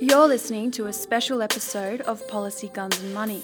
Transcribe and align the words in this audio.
You're 0.00 0.26
listening 0.26 0.70
to 0.72 0.86
a 0.86 0.92
special 0.92 1.42
episode 1.42 2.00
of 2.02 2.26
Policy 2.28 2.70
Guns 2.74 3.00
and 3.00 3.14
Money. 3.14 3.42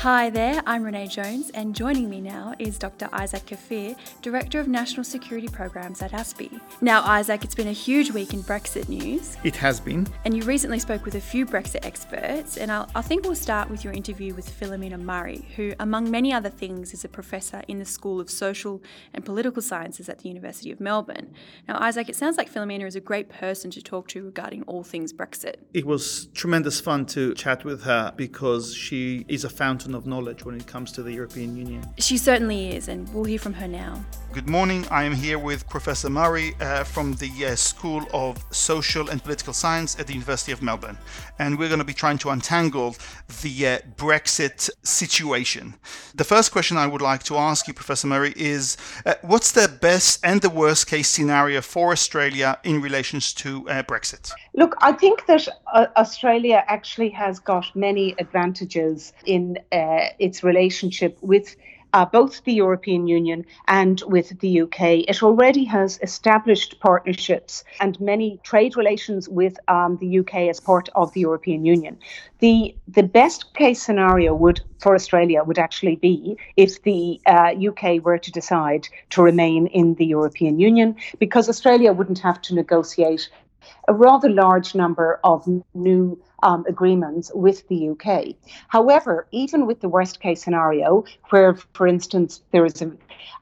Hi 0.00 0.30
there, 0.30 0.62
I'm 0.64 0.82
Renee 0.82 1.08
Jones, 1.08 1.50
and 1.50 1.76
joining 1.76 2.08
me 2.08 2.22
now 2.22 2.54
is 2.58 2.78
Dr. 2.78 3.10
Isaac 3.12 3.44
Kfir, 3.44 3.94
Director 4.22 4.58
of 4.58 4.66
National 4.66 5.04
Security 5.04 5.46
Programs 5.46 6.00
at 6.00 6.12
ASPI. 6.12 6.58
Now, 6.80 7.02
Isaac, 7.02 7.44
it's 7.44 7.54
been 7.54 7.68
a 7.68 7.72
huge 7.72 8.10
week 8.10 8.32
in 8.32 8.42
Brexit 8.42 8.88
news. 8.88 9.36
It 9.44 9.54
has 9.56 9.78
been. 9.78 10.06
And 10.24 10.34
you 10.34 10.42
recently 10.44 10.78
spoke 10.78 11.04
with 11.04 11.16
a 11.16 11.20
few 11.20 11.44
Brexit 11.44 11.84
experts, 11.84 12.56
and 12.56 12.72
I'll, 12.72 12.88
i 12.94 13.02
think 13.02 13.24
we'll 13.24 13.34
start 13.34 13.68
with 13.68 13.84
your 13.84 13.92
interview 13.92 14.32
with 14.32 14.48
Philomena 14.48 14.98
Murray, 14.98 15.46
who, 15.56 15.74
among 15.78 16.10
many 16.10 16.32
other 16.32 16.48
things, 16.48 16.94
is 16.94 17.04
a 17.04 17.08
professor 17.08 17.60
in 17.68 17.78
the 17.78 17.84
School 17.84 18.20
of 18.20 18.30
Social 18.30 18.82
and 19.12 19.22
Political 19.22 19.60
Sciences 19.60 20.08
at 20.08 20.20
the 20.20 20.28
University 20.28 20.72
of 20.72 20.80
Melbourne. 20.80 21.34
Now, 21.68 21.78
Isaac, 21.78 22.08
it 22.08 22.16
sounds 22.16 22.38
like 22.38 22.50
Philomena 22.50 22.86
is 22.86 22.96
a 22.96 23.00
great 23.00 23.28
person 23.28 23.70
to 23.72 23.82
talk 23.82 24.08
to 24.08 24.24
regarding 24.24 24.62
all 24.62 24.82
things 24.82 25.12
Brexit. 25.12 25.56
It 25.74 25.84
was 25.84 26.28
tremendous 26.32 26.80
fun 26.80 27.04
to 27.06 27.34
chat 27.34 27.66
with 27.66 27.82
her 27.82 28.14
because 28.16 28.74
she 28.74 29.26
is 29.28 29.44
a 29.44 29.50
fountain 29.50 29.89
of 29.94 30.06
knowledge 30.06 30.44
when 30.44 30.54
it 30.54 30.66
comes 30.66 30.92
to 30.92 31.02
the 31.02 31.12
European 31.12 31.56
Union. 31.56 31.82
She 31.98 32.18
certainly 32.18 32.76
is, 32.76 32.88
and 32.88 33.12
we'll 33.14 33.24
hear 33.24 33.38
from 33.38 33.54
her 33.54 33.68
now. 33.68 34.04
Good 34.32 34.48
morning. 34.48 34.86
I 34.92 35.02
am 35.02 35.12
here 35.12 35.40
with 35.40 35.68
Professor 35.68 36.08
Murray 36.08 36.54
uh, 36.60 36.84
from 36.84 37.14
the 37.14 37.30
uh, 37.46 37.56
School 37.56 38.04
of 38.12 38.44
Social 38.50 39.10
and 39.10 39.20
Political 39.20 39.52
Science 39.54 39.98
at 39.98 40.06
the 40.06 40.12
University 40.12 40.52
of 40.52 40.62
Melbourne. 40.62 40.96
And 41.40 41.58
we're 41.58 41.68
going 41.68 41.80
to 41.80 41.84
be 41.84 41.94
trying 41.94 42.18
to 42.18 42.30
untangle 42.30 42.94
the 43.42 43.66
uh, 43.66 43.78
Brexit 43.96 44.70
situation. 44.84 45.74
The 46.14 46.22
first 46.22 46.52
question 46.52 46.76
I 46.76 46.86
would 46.86 47.02
like 47.02 47.24
to 47.24 47.36
ask 47.36 47.66
you, 47.66 47.74
Professor 47.74 48.06
Murray, 48.06 48.32
is 48.36 48.76
uh, 49.04 49.14
what's 49.22 49.50
the 49.50 49.66
best 49.66 50.20
and 50.24 50.40
the 50.40 50.50
worst 50.50 50.86
case 50.86 51.08
scenario 51.08 51.60
for 51.60 51.90
Australia 51.90 52.58
in 52.62 52.80
relations 52.80 53.32
to 53.34 53.68
uh, 53.68 53.82
Brexit? 53.82 54.30
Look, 54.54 54.76
I 54.80 54.92
think 54.92 55.26
that 55.26 55.48
uh, 55.72 55.86
Australia 55.96 56.64
actually 56.68 57.10
has 57.10 57.40
got 57.40 57.74
many 57.74 58.14
advantages 58.18 59.12
in 59.26 59.58
its 60.18 60.42
relationship 60.42 61.18
with 61.20 61.56
uh, 61.92 62.04
both 62.04 62.44
the 62.44 62.52
European 62.52 63.06
Union 63.06 63.44
and 63.68 64.02
with 64.06 64.38
the 64.40 64.62
UK. 64.62 64.80
It 65.08 65.22
already 65.22 65.64
has 65.64 65.98
established 66.02 66.78
partnerships 66.80 67.64
and 67.80 68.00
many 68.00 68.38
trade 68.42 68.76
relations 68.76 69.28
with 69.28 69.56
um, 69.68 69.96
the 69.98 70.20
UK 70.20 70.34
as 70.48 70.60
part 70.60 70.88
of 70.94 71.12
the 71.12 71.20
European 71.20 71.64
Union. 71.64 71.98
The 72.38 72.74
the 72.88 73.02
best 73.02 73.54
case 73.54 73.82
scenario 73.82 74.34
would 74.34 74.60
for 74.80 74.94
Australia 74.94 75.42
would 75.44 75.58
actually 75.58 75.96
be 75.96 76.36
if 76.56 76.82
the 76.82 77.20
uh, 77.26 77.54
UK 77.68 78.02
were 78.04 78.18
to 78.18 78.30
decide 78.30 78.88
to 79.10 79.22
remain 79.22 79.66
in 79.68 79.94
the 79.94 80.06
European 80.06 80.58
Union, 80.58 80.96
because 81.18 81.48
Australia 81.48 81.92
wouldn't 81.92 82.20
have 82.20 82.40
to 82.42 82.54
negotiate 82.54 83.28
a 83.88 83.94
rather 83.94 84.28
large 84.28 84.74
number 84.74 85.20
of 85.24 85.46
new 85.74 86.18
um, 86.42 86.64
agreements 86.68 87.30
with 87.34 87.66
the 87.68 87.90
UK. 87.90 88.34
However, 88.68 89.26
even 89.30 89.66
with 89.66 89.80
the 89.80 89.88
worst 89.88 90.20
case 90.20 90.42
scenario, 90.42 91.04
where, 91.30 91.54
for 91.74 91.86
instance, 91.86 92.42
there 92.52 92.64
is 92.64 92.80
a, 92.82 92.92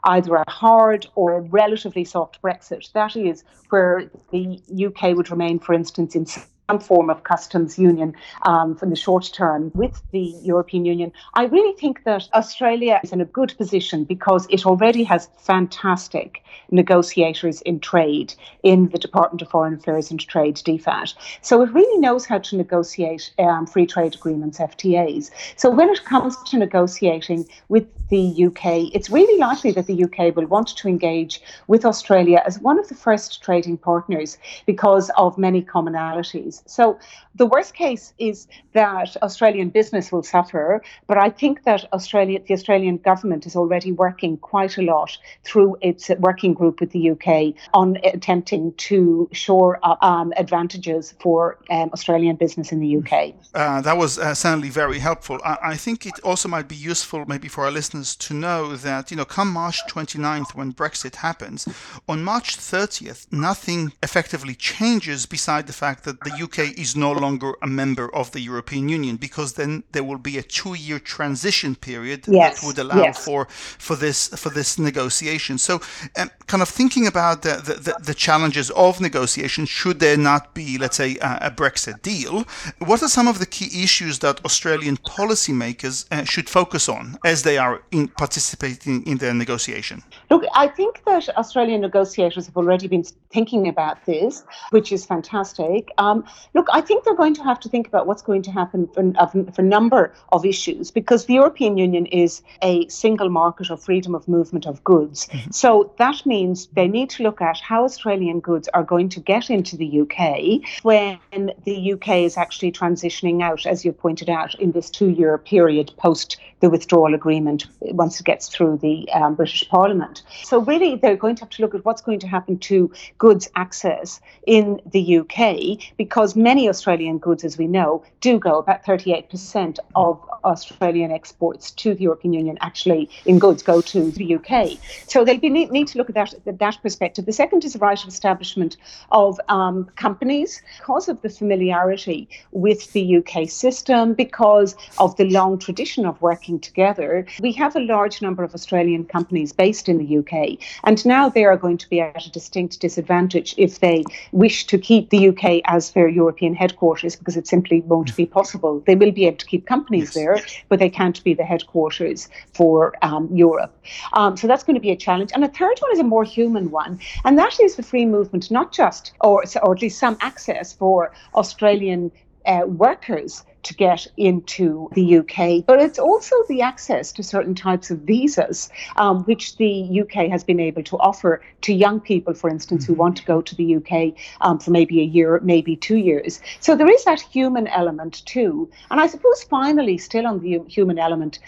either 0.04 0.36
a 0.36 0.50
hard 0.50 1.06
or 1.14 1.36
a 1.36 1.40
relatively 1.40 2.04
soft 2.04 2.40
Brexit, 2.42 2.90
that 2.92 3.16
is 3.16 3.44
where 3.70 4.10
the 4.30 4.60
UK 4.86 5.16
would 5.16 5.30
remain, 5.30 5.58
for 5.58 5.74
instance, 5.74 6.14
in 6.14 6.26
some 6.68 6.78
form 6.78 7.08
of 7.08 7.24
customs 7.24 7.78
union 7.78 8.14
um, 8.42 8.76
the 8.82 8.96
short 8.96 9.30
term 9.32 9.70
with 9.74 10.02
the 10.12 10.34
European 10.42 10.84
Union, 10.84 11.12
I 11.34 11.44
really 11.44 11.74
think 11.78 12.04
that 12.04 12.28
Australia 12.34 13.00
is 13.02 13.12
in 13.12 13.20
a 13.20 13.24
good 13.24 13.54
position 13.56 14.04
because 14.04 14.46
it 14.50 14.66
already 14.66 15.02
has 15.04 15.28
fantastic 15.38 16.42
negotiators 16.70 17.62
in 17.62 17.80
trade 17.80 18.34
in 18.62 18.88
the 18.90 18.98
Department 18.98 19.42
of 19.42 19.48
Foreign 19.48 19.74
Affairs 19.74 20.10
and 20.10 20.20
Trade, 20.20 20.56
DFAT. 20.56 21.14
So 21.40 21.62
it 21.62 21.72
really 21.72 21.98
knows 21.98 22.26
how 22.26 22.38
to 22.38 22.56
negotiate 22.56 23.32
um, 23.38 23.66
free 23.66 23.86
trade 23.86 24.14
agreements, 24.14 24.58
FTAs. 24.58 25.30
So 25.56 25.70
when 25.70 25.88
it 25.88 26.04
comes 26.04 26.36
to 26.44 26.58
negotiating 26.58 27.46
with 27.68 27.86
the 28.08 28.46
UK, 28.46 28.94
it's 28.94 29.10
really 29.10 29.38
likely 29.38 29.72
that 29.72 29.86
the 29.86 30.04
UK 30.04 30.34
will 30.34 30.46
want 30.46 30.68
to 30.76 30.88
engage 30.88 31.40
with 31.66 31.84
Australia 31.84 32.42
as 32.46 32.58
one 32.58 32.78
of 32.78 32.88
the 32.88 32.94
first 32.94 33.42
trading 33.42 33.76
partners 33.76 34.38
because 34.66 35.10
of 35.16 35.36
many 35.36 35.62
commonalities. 35.62 36.57
So 36.66 36.98
the 37.34 37.46
worst 37.46 37.74
case 37.74 38.14
is 38.18 38.48
that 38.72 39.16
Australian 39.22 39.70
business 39.70 40.10
will 40.10 40.22
suffer, 40.22 40.82
but 41.06 41.18
I 41.18 41.30
think 41.30 41.64
that 41.64 41.84
Australia, 41.92 42.40
the 42.46 42.54
Australian 42.54 42.98
government 42.98 43.46
is 43.46 43.54
already 43.56 43.92
working 43.92 44.36
quite 44.38 44.76
a 44.78 44.82
lot 44.82 45.16
through 45.44 45.76
its 45.80 46.10
working 46.18 46.54
group 46.54 46.80
with 46.80 46.90
the 46.90 47.10
UK 47.10 47.54
on 47.74 47.98
attempting 48.04 48.72
to 48.74 49.28
shore 49.32 49.78
up 49.82 50.02
um, 50.02 50.32
advantages 50.36 51.14
for 51.20 51.58
um, 51.70 51.90
Australian 51.92 52.36
business 52.36 52.72
in 52.72 52.80
the 52.80 52.96
UK. 52.98 53.34
Uh, 53.54 53.80
that 53.80 53.96
was 53.96 54.18
uh, 54.18 54.34
certainly 54.34 54.70
very 54.70 54.98
helpful. 54.98 55.38
I, 55.44 55.58
I 55.62 55.76
think 55.76 56.06
it 56.06 56.18
also 56.24 56.48
might 56.48 56.68
be 56.68 56.76
useful, 56.76 57.24
maybe 57.26 57.48
for 57.48 57.64
our 57.64 57.70
listeners 57.70 58.16
to 58.16 58.34
know 58.34 58.76
that, 58.76 59.10
you 59.10 59.16
know, 59.16 59.24
come 59.24 59.52
March 59.52 59.78
29th, 59.88 60.54
when 60.54 60.72
Brexit 60.72 61.16
happens, 61.16 61.68
on 62.08 62.22
March 62.22 62.56
30th, 62.56 63.26
nothing 63.32 63.92
effectively 64.02 64.54
changes 64.54 65.26
beside 65.26 65.66
the 65.66 65.72
fact 65.72 66.04
that 66.04 66.20
the 66.20 66.30
UK 66.48 66.78
is 66.78 66.96
no 66.96 67.12
longer 67.12 67.54
a 67.62 67.66
member 67.66 68.14
of 68.14 68.32
the 68.32 68.40
European 68.40 68.88
Union, 68.88 69.16
because 69.16 69.52
then 69.54 69.84
there 69.92 70.04
will 70.04 70.18
be 70.18 70.38
a 70.38 70.42
two-year 70.42 70.98
transition 70.98 71.74
period 71.74 72.24
yes. 72.26 72.60
that 72.60 72.66
would 72.66 72.78
allow 72.78 73.02
yes. 73.02 73.24
for 73.24 73.46
for 73.78 73.96
this 73.96 74.28
for 74.28 74.50
this 74.50 74.78
negotiation. 74.78 75.58
So, 75.58 75.80
um, 76.16 76.30
kind 76.46 76.62
of 76.62 76.68
thinking 76.68 77.06
about 77.06 77.42
the, 77.42 77.54
the, 77.86 77.94
the, 78.02 78.14
challenges 78.14 78.70
of 78.70 79.00
negotiation, 79.00 79.66
should 79.66 80.00
there 80.00 80.16
not 80.16 80.54
be, 80.54 80.78
let's 80.78 80.96
say, 80.96 81.16
a, 81.18 81.38
a, 81.42 81.50
Brexit 81.50 82.02
deal, 82.02 82.44
what 82.78 83.02
are 83.02 83.08
some 83.08 83.28
of 83.28 83.38
the 83.38 83.46
key 83.46 83.82
issues 83.84 84.18
that 84.20 84.44
Australian 84.44 84.96
policymakers 84.96 86.06
uh, 86.10 86.24
should 86.24 86.48
focus 86.48 86.88
on 86.88 87.18
as 87.24 87.42
they 87.42 87.58
are 87.58 87.82
in 87.90 88.08
participating 88.08 89.06
in 89.06 89.18
the 89.18 89.32
negotiation? 89.34 90.02
Look, 90.30 90.44
I 90.54 90.68
think 90.68 91.02
that 91.04 91.28
Australian 91.36 91.80
negotiators 91.80 92.46
have 92.46 92.56
already 92.56 92.86
been 92.88 93.04
thinking 93.30 93.68
about 93.68 94.04
this, 94.04 94.44
which 94.70 94.92
is 94.92 95.06
fantastic. 95.06 95.90
Um, 95.98 96.24
look, 96.54 96.66
I 96.72 96.80
think 96.80 97.04
they're 97.04 97.14
going 97.14 97.34
to 97.34 97.42
have 97.44 97.60
to 97.60 97.68
think 97.68 97.88
about 97.88 98.06
what's 98.06 98.22
going 98.22 98.42
to 98.42 98.50
happen 98.50 98.88
for, 98.88 99.12
for 99.52 99.62
a 99.62 99.64
number 99.64 100.14
of 100.32 100.44
issues 100.44 100.90
because 100.90 101.26
the 101.26 101.34
European 101.34 101.78
Union 101.78 102.06
is 102.06 102.42
a 102.62 102.86
single 102.88 103.30
market 103.30 103.70
of 103.70 103.82
freedom 103.82 104.14
of 104.14 104.28
movement 104.28 104.66
of 104.66 104.82
goods. 104.84 105.26
Mm-hmm. 105.26 105.50
So 105.50 105.92
that 105.98 106.24
means 106.26 106.66
they 106.72 106.88
need 106.88 107.10
to 107.10 107.22
look 107.22 107.40
at 107.40 107.58
how 107.58 107.84
Australian 107.84 108.40
goods 108.40 108.68
are 108.74 108.82
going 108.82 109.08
to 109.10 109.20
get 109.20 109.50
into 109.50 109.76
the 109.76 110.00
UK 110.02 110.82
when 110.82 111.52
the 111.64 111.92
UK 111.92 112.08
is 112.18 112.36
actually 112.36 112.72
transitioning 112.72 113.42
out, 113.42 113.66
as 113.66 113.84
you 113.84 113.92
pointed 113.92 114.28
out, 114.28 114.54
in 114.60 114.72
this 114.72 114.90
two 114.90 115.10
year 115.10 115.38
period 115.38 115.92
post 115.96 116.36
the 116.60 116.70
withdrawal 116.70 117.14
agreement 117.14 117.66
once 117.80 118.20
it 118.20 118.24
gets 118.26 118.48
through 118.48 118.78
the 118.78 119.08
um, 119.12 119.34
British 119.34 119.68
Parliament. 119.68 120.17
So, 120.42 120.60
really, 120.60 120.96
they're 120.96 121.16
going 121.16 121.36
to 121.36 121.42
have 121.42 121.50
to 121.50 121.62
look 121.62 121.74
at 121.74 121.84
what's 121.84 122.02
going 122.02 122.20
to 122.20 122.26
happen 122.26 122.58
to 122.58 122.92
goods 123.18 123.48
access 123.56 124.20
in 124.46 124.80
the 124.90 125.18
UK 125.18 125.94
because 125.96 126.36
many 126.36 126.68
Australian 126.68 127.18
goods, 127.18 127.44
as 127.44 127.58
we 127.58 127.66
know, 127.66 128.04
do 128.20 128.38
go 128.38 128.58
about 128.58 128.84
38% 128.84 129.78
of 129.94 130.27
Australian 130.44 131.10
exports 131.10 131.70
to 131.72 131.94
the 131.94 132.02
European 132.02 132.32
Union 132.32 132.58
actually 132.60 133.08
in 133.24 133.38
goods 133.38 133.62
go 133.62 133.80
to 133.80 134.10
the 134.10 134.34
UK. 134.36 134.78
So, 135.06 135.24
they'll 135.24 135.38
be, 135.38 135.50
need, 135.50 135.70
need 135.70 135.88
to 135.88 135.98
look 135.98 136.08
at 136.08 136.14
that, 136.14 136.58
that 136.58 136.78
perspective. 136.82 137.26
The 137.26 137.32
second 137.32 137.64
is 137.64 137.72
the 137.72 137.78
right 137.78 138.00
of 138.00 138.08
establishment 138.08 138.76
of 139.12 139.40
um, 139.48 139.90
companies 139.96 140.62
because 140.78 141.08
of 141.08 141.20
the 141.22 141.28
familiarity 141.28 142.28
with 142.52 142.92
the 142.92 143.18
UK 143.18 143.48
system, 143.48 144.14
because 144.14 144.76
of 144.98 145.16
the 145.16 145.24
long 145.24 145.58
tradition 145.58 146.06
of 146.06 146.20
working 146.20 146.58
together. 146.60 147.26
We 147.40 147.52
have 147.52 147.76
a 147.76 147.80
large 147.80 148.22
number 148.22 148.42
of 148.44 148.54
Australian 148.54 149.04
companies 149.04 149.52
based 149.52 149.88
in 149.88 149.98
the 149.98 150.18
UK, 150.18 150.58
and 150.84 151.04
now 151.06 151.28
they 151.28 151.44
are 151.44 151.56
going 151.56 151.78
to 151.78 151.88
be 151.88 152.00
at 152.00 152.26
a 152.26 152.30
distinct 152.30 152.80
disadvantage 152.80 153.54
if 153.56 153.80
they 153.80 154.04
wish 154.32 154.66
to 154.66 154.78
keep 154.78 155.10
the 155.10 155.28
UK 155.28 155.60
as 155.64 155.92
their 155.92 156.08
European 156.08 156.54
headquarters 156.54 157.16
because 157.16 157.36
it 157.36 157.46
simply 157.46 157.80
won't 157.82 158.14
be 158.16 158.26
possible. 158.26 158.82
They 158.86 158.94
will 158.94 159.12
be 159.12 159.26
able 159.26 159.38
to 159.38 159.46
keep 159.46 159.66
companies 159.66 160.14
there, 160.14 160.27
but 160.68 160.78
they 160.78 160.90
can't 160.90 161.22
be 161.24 161.34
the 161.34 161.44
headquarters 161.44 162.28
for 162.54 162.94
um, 163.02 163.28
Europe. 163.32 163.74
Um, 164.12 164.36
so 164.36 164.46
that's 164.46 164.64
going 164.64 164.78
to 164.80 164.86
be 164.88 164.90
a 164.90 164.96
challenge. 165.06 165.30
And 165.34 165.44
a 165.44 165.48
third 165.48 165.78
one 165.80 165.92
is 165.92 166.00
a 166.00 166.08
more 166.14 166.24
human 166.24 166.70
one, 166.70 167.00
and 167.24 167.38
that 167.38 167.54
is 167.60 167.76
the 167.76 167.82
free 167.82 168.06
movement, 168.06 168.50
not 168.50 168.72
just, 168.72 169.12
or, 169.20 169.44
or 169.62 169.74
at 169.74 169.82
least 169.82 169.98
some 169.98 170.16
access 170.20 170.72
for 170.72 171.12
Australian 171.34 172.10
uh, 172.46 172.62
workers 172.66 173.44
to 173.62 173.74
get 173.74 174.06
into 174.16 174.88
the 174.94 175.18
UK, 175.18 175.64
but 175.66 175.80
it's 175.80 175.98
also 175.98 176.34
the 176.48 176.62
access 176.62 177.12
to 177.12 177.22
certain 177.22 177.54
types 177.54 177.90
of 177.90 177.98
visas, 178.00 178.68
um, 178.96 179.24
which 179.24 179.56
the 179.56 180.00
UK 180.02 180.28
has 180.30 180.44
been 180.44 180.60
able 180.60 180.82
to 180.84 180.96
offer 180.98 181.42
to 181.62 181.72
young 181.72 182.00
people, 182.00 182.34
for 182.34 182.48
instance, 182.48 182.84
mm-hmm. 182.84 182.94
who 182.94 182.98
want 182.98 183.16
to 183.16 183.24
go 183.24 183.40
to 183.42 183.54
the 183.56 183.76
UK 183.76 184.14
um, 184.40 184.58
for 184.58 184.70
maybe 184.70 185.00
a 185.00 185.04
year, 185.04 185.40
maybe 185.42 185.76
two 185.76 185.96
years. 185.96 186.40
So 186.60 186.76
there 186.76 186.90
is 186.90 187.04
that 187.04 187.20
human 187.20 187.66
element 187.68 188.24
too. 188.26 188.70
And 188.90 189.00
I 189.00 189.06
suppose 189.06 189.42
finally, 189.44 189.98
still 189.98 190.26
on 190.26 190.40
the 190.40 190.60
human 190.68 190.98
element, 190.98 191.38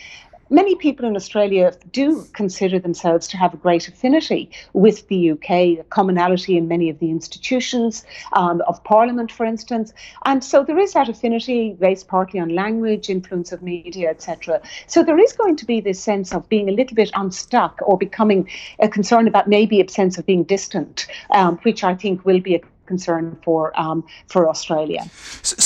many 0.50 0.74
people 0.74 1.06
in 1.06 1.16
Australia 1.16 1.72
do 1.92 2.26
consider 2.32 2.78
themselves 2.78 3.28
to 3.28 3.36
have 3.36 3.54
a 3.54 3.56
great 3.56 3.88
affinity 3.88 4.50
with 4.72 5.06
the 5.08 5.30
UK, 5.30 5.50
a 5.50 5.84
commonality 5.90 6.56
in 6.56 6.68
many 6.68 6.90
of 6.90 6.98
the 6.98 7.10
institutions 7.10 8.04
um, 8.32 8.60
of 8.66 8.82
Parliament, 8.84 9.30
for 9.30 9.46
instance. 9.46 9.92
And 10.24 10.42
so 10.44 10.64
there 10.64 10.78
is 10.78 10.92
that 10.92 11.08
affinity 11.08 11.76
based 11.78 12.08
partly 12.08 12.40
on 12.40 12.48
language, 12.50 13.08
influence 13.08 13.52
of 13.52 13.62
media, 13.62 14.10
etc. 14.10 14.60
So 14.86 15.02
there 15.02 15.18
is 15.18 15.32
going 15.32 15.56
to 15.56 15.64
be 15.64 15.80
this 15.80 16.00
sense 16.00 16.34
of 16.34 16.48
being 16.48 16.68
a 16.68 16.72
little 16.72 16.94
bit 16.94 17.10
unstuck 17.14 17.78
or 17.82 17.96
becoming 17.96 18.48
a 18.80 18.88
concern 18.88 19.28
about 19.28 19.48
maybe 19.48 19.80
a 19.80 19.88
sense 19.88 20.18
of 20.18 20.26
being 20.26 20.44
distant, 20.44 21.06
um, 21.30 21.58
which 21.58 21.84
I 21.84 21.94
think 21.94 22.24
will 22.24 22.40
be 22.40 22.56
a 22.56 22.60
concern 22.90 23.24
for 23.44 23.62
um, 23.84 23.98
for 24.32 24.42
Australia. 24.54 25.02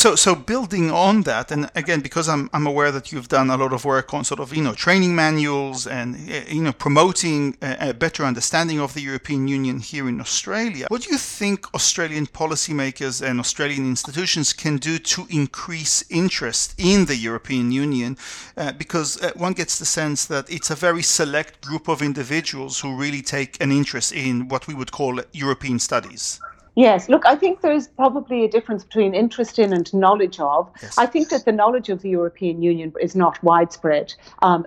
So, 0.03 0.09
so 0.25 0.31
building 0.53 0.87
on 1.09 1.15
that, 1.31 1.47
and 1.55 1.63
again, 1.83 2.01
because 2.09 2.27
I'm, 2.35 2.45
I'm 2.55 2.67
aware 2.73 2.93
that 2.97 3.07
you've 3.11 3.31
done 3.39 3.49
a 3.57 3.59
lot 3.65 3.73
of 3.79 3.81
work 3.95 4.09
on 4.17 4.21
sort 4.25 4.41
of 4.45 4.49
you 4.57 4.63
know 4.67 4.75
training 4.87 5.13
manuals 5.25 5.79
and 5.99 6.09
you 6.57 6.63
know 6.67 6.75
promoting 6.87 7.41
a, 7.71 7.91
a 7.91 7.93
better 8.05 8.23
understanding 8.33 8.79
of 8.87 8.91
the 8.97 9.03
European 9.11 9.43
Union 9.59 9.77
here 9.91 10.07
in 10.13 10.21
Australia. 10.27 10.85
What 10.93 11.03
do 11.05 11.09
you 11.15 11.21
think 11.39 11.59
Australian 11.79 12.27
policymakers 12.43 13.15
and 13.29 13.35
Australian 13.45 13.85
institutions 13.95 14.47
can 14.65 14.75
do 14.89 14.95
to 15.15 15.21
increase 15.43 15.95
interest 16.23 16.67
in 16.93 16.99
the 17.11 17.19
European 17.29 17.67
Union? 17.87 18.11
Uh, 18.57 18.73
because 18.85 19.09
uh, 19.23 19.31
one 19.47 19.55
gets 19.61 19.75
the 19.79 19.89
sense 20.01 20.21
that 20.33 20.45
it's 20.57 20.71
a 20.71 20.79
very 20.89 21.05
select 21.21 21.53
group 21.69 21.85
of 21.89 22.03
individuals 22.11 22.73
who 22.81 22.91
really 23.05 23.23
take 23.37 23.53
an 23.65 23.71
interest 23.81 24.09
in 24.13 24.35
what 24.51 24.63
we 24.69 24.75
would 24.79 24.93
call 24.99 25.13
European 25.33 25.79
studies. 25.79 26.41
Yes, 26.77 27.09
look, 27.09 27.25
I 27.25 27.37
think 27.37 27.61
there's 27.61 27.87
probably 27.89 28.45
a 28.45 28.49
difference 28.49 28.85
between 28.85 29.15
interest 29.15 29.59
in 29.59 29.73
and 29.73 29.93
knowledge 29.95 30.41
of. 30.41 30.71
Yes. 30.83 30.99
I 30.99 31.07
think 31.07 31.29
that 31.29 31.45
the 31.45 31.53
knowledge 31.53 31.89
of 31.89 32.03
the 32.03 32.11
European 32.11 32.63
Union 32.63 32.93
is 33.01 33.15
not 33.15 33.41
widespread 33.45 34.13
um, 34.43 34.67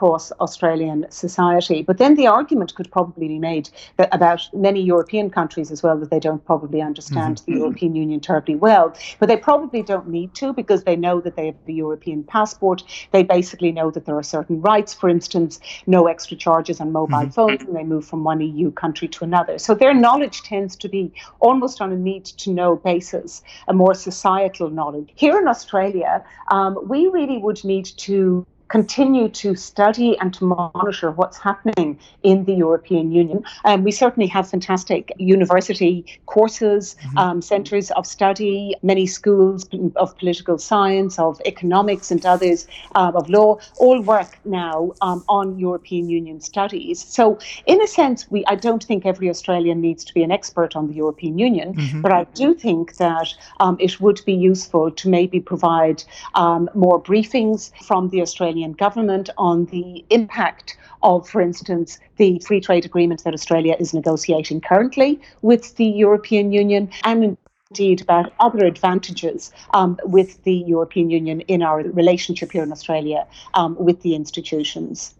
across 0.00 0.32
Australian 0.40 1.04
society. 1.10 1.82
But 1.82 1.98
then 1.98 2.14
the 2.14 2.26
argument 2.26 2.74
could 2.74 2.90
probably 2.90 3.28
be 3.28 3.38
made 3.38 3.68
that 3.98 4.08
about 4.12 4.48
many 4.54 4.80
European 4.82 5.28
countries 5.28 5.70
as 5.70 5.82
well 5.82 5.98
that 5.98 6.08
they 6.08 6.18
don't 6.18 6.42
probably 6.46 6.80
understand 6.80 7.36
mm-hmm. 7.36 7.52
the 7.52 7.58
European 7.58 7.94
Union 7.94 8.18
terribly 8.18 8.54
well. 8.54 8.96
But 9.18 9.28
they 9.28 9.36
probably 9.36 9.82
don't 9.82 10.08
need 10.08 10.32
to 10.36 10.54
because 10.54 10.84
they 10.84 10.96
know 10.96 11.20
that 11.20 11.36
they 11.36 11.46
have 11.46 11.56
the 11.66 11.74
European 11.74 12.24
passport. 12.24 12.82
They 13.12 13.22
basically 13.22 13.72
know 13.72 13.90
that 13.90 14.06
there 14.06 14.16
are 14.16 14.22
certain 14.22 14.62
rights, 14.62 14.94
for 14.94 15.10
instance, 15.10 15.60
no 15.86 16.06
extra 16.06 16.34
charges 16.34 16.80
on 16.80 16.92
mobile 16.92 17.18
mm-hmm. 17.18 17.38
phones 17.38 17.62
when 17.64 17.74
they 17.74 17.84
move 17.84 18.06
from 18.06 18.24
one 18.24 18.40
EU 18.40 18.70
country 18.70 19.08
to 19.08 19.24
another. 19.24 19.58
So 19.58 19.74
their 19.74 19.92
knowledge 19.92 20.40
tends 20.44 20.76
to 20.76 20.88
be 20.88 21.12
almost 21.40 21.82
on 21.82 21.92
a 21.92 21.96
need 21.96 22.24
to 22.24 22.50
know 22.50 22.76
basis, 22.76 23.42
a 23.68 23.74
more 23.74 23.92
societal 23.92 24.70
knowledge. 24.70 25.10
Here 25.14 25.38
in 25.38 25.46
Australia, 25.46 26.24
um, 26.50 26.78
we 26.88 27.08
really 27.08 27.36
would 27.36 27.62
need 27.64 27.84
to 28.08 28.46
continue 28.70 29.28
to 29.28 29.54
study 29.56 30.16
and 30.20 30.32
to 30.32 30.44
monitor 30.44 31.10
what's 31.10 31.36
happening 31.36 31.98
in 32.22 32.44
the 32.44 32.54
European 32.54 33.10
Union. 33.10 33.42
Um, 33.64 33.82
we 33.82 33.90
certainly 33.90 34.28
have 34.28 34.48
fantastic 34.48 35.12
university 35.18 36.06
courses, 36.26 36.96
mm-hmm. 37.02 37.18
um, 37.18 37.42
centres 37.42 37.90
of 37.92 38.06
study, 38.06 38.74
many 38.82 39.06
schools 39.06 39.68
of 39.96 40.16
political 40.18 40.56
science, 40.56 41.18
of 41.18 41.40
economics, 41.44 42.10
and 42.10 42.24
others 42.24 42.68
uh, 42.94 43.12
of 43.14 43.28
law, 43.28 43.58
all 43.78 44.00
work 44.00 44.38
now 44.44 44.92
um, 45.02 45.24
on 45.28 45.58
European 45.58 46.08
Union 46.08 46.40
studies. 46.40 47.04
So, 47.04 47.38
in 47.66 47.82
a 47.82 47.86
sense, 47.88 48.30
we 48.30 48.44
I 48.46 48.54
don't 48.54 48.84
think 48.84 49.04
every 49.04 49.28
Australian 49.28 49.80
needs 49.80 50.04
to 50.04 50.14
be 50.14 50.22
an 50.22 50.30
expert 50.30 50.76
on 50.76 50.86
the 50.86 50.94
European 50.94 51.38
Union, 51.38 51.74
mm-hmm. 51.74 52.00
but 52.02 52.12
I 52.12 52.24
do 52.34 52.54
think 52.54 52.96
that 52.96 53.34
um, 53.58 53.76
it 53.80 54.00
would 54.00 54.20
be 54.24 54.34
useful 54.34 54.92
to 54.92 55.08
maybe 55.08 55.40
provide 55.40 56.04
um, 56.34 56.70
more 56.74 57.02
briefings 57.02 57.72
from 57.84 58.10
the 58.10 58.22
Australian 58.22 58.59
government 58.72 59.30
on 59.38 59.66
the 59.66 60.04
impact 60.10 60.76
of, 61.02 61.28
for 61.28 61.40
instance, 61.40 61.98
the 62.16 62.38
free 62.40 62.60
trade 62.60 62.84
agreement 62.84 63.24
that 63.24 63.34
Australia 63.34 63.76
is 63.78 63.94
negotiating 63.94 64.60
currently 64.60 65.20
with 65.42 65.76
the 65.76 65.86
European 65.86 66.52
Union 66.52 66.90
and 67.04 67.36
indeed 67.70 68.00
about 68.00 68.32
other 68.40 68.64
advantages 68.66 69.52
um, 69.74 69.98
with 70.04 70.42
the 70.42 70.54
European 70.54 71.10
Union 71.10 71.40
in 71.42 71.62
our 71.62 71.82
relationship 71.82 72.52
here 72.52 72.62
in 72.62 72.72
Australia 72.72 73.26
um, 73.54 73.76
with 73.78 74.02
the 74.02 74.14
institutions. 74.14 75.14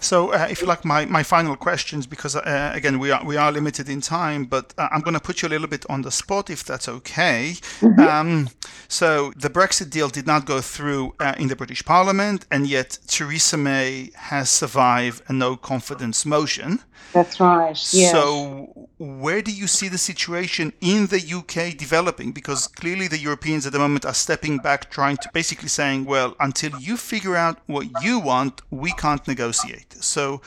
So, 0.00 0.32
uh, 0.32 0.46
if 0.50 0.60
you 0.60 0.66
like, 0.66 0.84
my, 0.84 1.04
my 1.06 1.22
final 1.22 1.56
questions, 1.56 2.06
because 2.06 2.34
uh, 2.36 2.72
again 2.74 2.98
we 2.98 3.10
are 3.10 3.24
we 3.24 3.36
are 3.36 3.52
limited 3.52 3.88
in 3.88 4.00
time, 4.00 4.44
but 4.44 4.74
uh, 4.78 4.88
I'm 4.90 5.00
going 5.00 5.14
to 5.14 5.20
put 5.20 5.42
you 5.42 5.48
a 5.48 5.50
little 5.50 5.68
bit 5.68 5.84
on 5.88 6.02
the 6.02 6.10
spot, 6.10 6.50
if 6.50 6.64
that's 6.64 6.88
okay. 6.88 7.54
Mm-hmm. 7.80 8.00
Um, 8.00 8.48
so, 8.88 9.32
the 9.36 9.48
Brexit 9.48 9.90
deal 9.90 10.08
did 10.08 10.26
not 10.26 10.44
go 10.44 10.60
through 10.60 11.14
uh, 11.20 11.34
in 11.38 11.48
the 11.48 11.56
British 11.56 11.84
Parliament, 11.84 12.46
and 12.50 12.66
yet 12.66 12.98
Theresa 13.06 13.56
May 13.56 14.10
has 14.14 14.50
survived 14.50 15.22
a 15.28 15.32
no 15.32 15.56
confidence 15.56 16.26
motion. 16.26 16.80
That's 17.12 17.40
right. 17.40 17.76
Yes. 17.92 18.10
So, 18.10 18.88
where 18.98 19.42
do 19.42 19.52
you 19.52 19.66
see 19.66 19.88
the 19.88 19.98
situation 19.98 20.72
in 20.80 21.06
the 21.08 21.20
UK 21.20 21.76
developing? 21.76 22.32
Because 22.32 22.66
clearly 22.66 23.06
the 23.06 23.18
Europeans 23.18 23.66
at 23.66 23.72
the 23.72 23.78
moment 23.78 24.06
are 24.06 24.14
stepping 24.14 24.58
back, 24.58 24.90
trying 24.90 25.18
to 25.18 25.28
basically 25.32 25.68
saying, 25.68 26.06
well, 26.06 26.34
until 26.40 26.78
you 26.78 26.96
figure 26.96 27.36
out 27.36 27.58
what 27.66 27.86
you 28.02 28.18
want, 28.18 28.62
we 28.70 28.92
can't 28.92 29.26
negotiate. 29.28 29.61
So, 30.04 30.40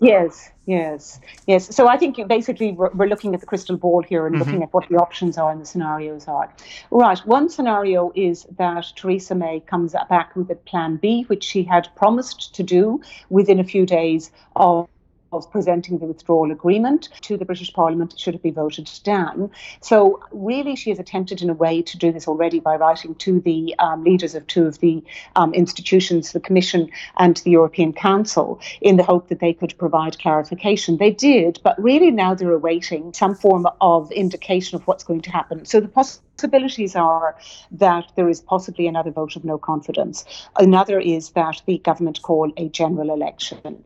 yes, 0.00 0.50
yes, 0.66 1.20
yes. 1.46 1.74
So, 1.74 1.88
I 1.88 1.96
think 1.96 2.16
basically 2.28 2.72
we're, 2.72 2.90
we're 2.90 3.08
looking 3.08 3.34
at 3.34 3.40
the 3.40 3.46
crystal 3.46 3.76
ball 3.76 4.02
here 4.02 4.26
and 4.26 4.36
mm-hmm. 4.36 4.44
looking 4.44 4.62
at 4.62 4.72
what 4.72 4.88
the 4.88 4.96
options 4.96 5.38
are 5.38 5.50
and 5.50 5.60
the 5.60 5.66
scenarios 5.66 6.28
are. 6.28 6.52
Right. 6.90 7.18
One 7.20 7.48
scenario 7.48 8.12
is 8.14 8.46
that 8.56 8.86
Theresa 8.96 9.34
May 9.34 9.60
comes 9.60 9.94
back 10.08 10.34
with 10.36 10.50
a 10.50 10.56
plan 10.56 10.96
B, 10.96 11.24
which 11.24 11.44
she 11.44 11.62
had 11.62 11.88
promised 11.96 12.54
to 12.54 12.62
do 12.62 13.00
within 13.28 13.58
a 13.58 13.64
few 13.64 13.86
days 13.86 14.30
of 14.56 14.88
of 15.32 15.50
presenting 15.50 15.98
the 15.98 16.06
withdrawal 16.06 16.50
agreement 16.50 17.08
to 17.22 17.36
the 17.36 17.44
British 17.44 17.72
Parliament 17.72 18.18
should 18.18 18.34
it 18.34 18.42
be 18.42 18.50
voted 18.50 18.90
down. 19.04 19.50
So, 19.80 20.22
really, 20.32 20.76
she 20.76 20.90
has 20.90 20.98
attempted 20.98 21.42
in 21.42 21.50
a 21.50 21.54
way 21.54 21.82
to 21.82 21.98
do 21.98 22.12
this 22.12 22.28
already 22.28 22.60
by 22.60 22.76
writing 22.76 23.14
to 23.16 23.40
the 23.40 23.74
um, 23.78 24.04
leaders 24.04 24.34
of 24.34 24.46
two 24.46 24.66
of 24.66 24.78
the 24.80 25.02
um, 25.36 25.52
institutions, 25.54 26.32
the 26.32 26.40
Commission 26.40 26.90
and 27.18 27.36
the 27.38 27.50
European 27.50 27.92
Council, 27.92 28.60
in 28.80 28.96
the 28.96 29.02
hope 29.02 29.28
that 29.28 29.40
they 29.40 29.52
could 29.52 29.76
provide 29.78 30.18
clarification. 30.18 30.96
They 30.96 31.10
did, 31.10 31.60
but 31.62 31.80
really 31.82 32.10
now 32.10 32.34
they're 32.34 32.52
awaiting 32.52 33.12
some 33.12 33.34
form 33.34 33.66
of 33.80 34.10
indication 34.12 34.76
of 34.76 34.86
what's 34.86 35.04
going 35.04 35.22
to 35.22 35.30
happen. 35.30 35.64
So, 35.64 35.80
the 35.80 35.88
possibility 35.88 36.27
possibilities 36.38 36.94
are 36.94 37.36
that 37.72 38.12
there 38.14 38.28
is 38.28 38.40
possibly 38.40 38.86
another 38.86 39.10
vote 39.10 39.34
of 39.34 39.44
no 39.44 39.58
confidence. 39.58 40.24
Another 40.56 41.00
is 41.00 41.30
that 41.30 41.60
the 41.66 41.78
government 41.78 42.22
call 42.22 42.52
a 42.56 42.68
general 42.68 43.10
election. 43.10 43.82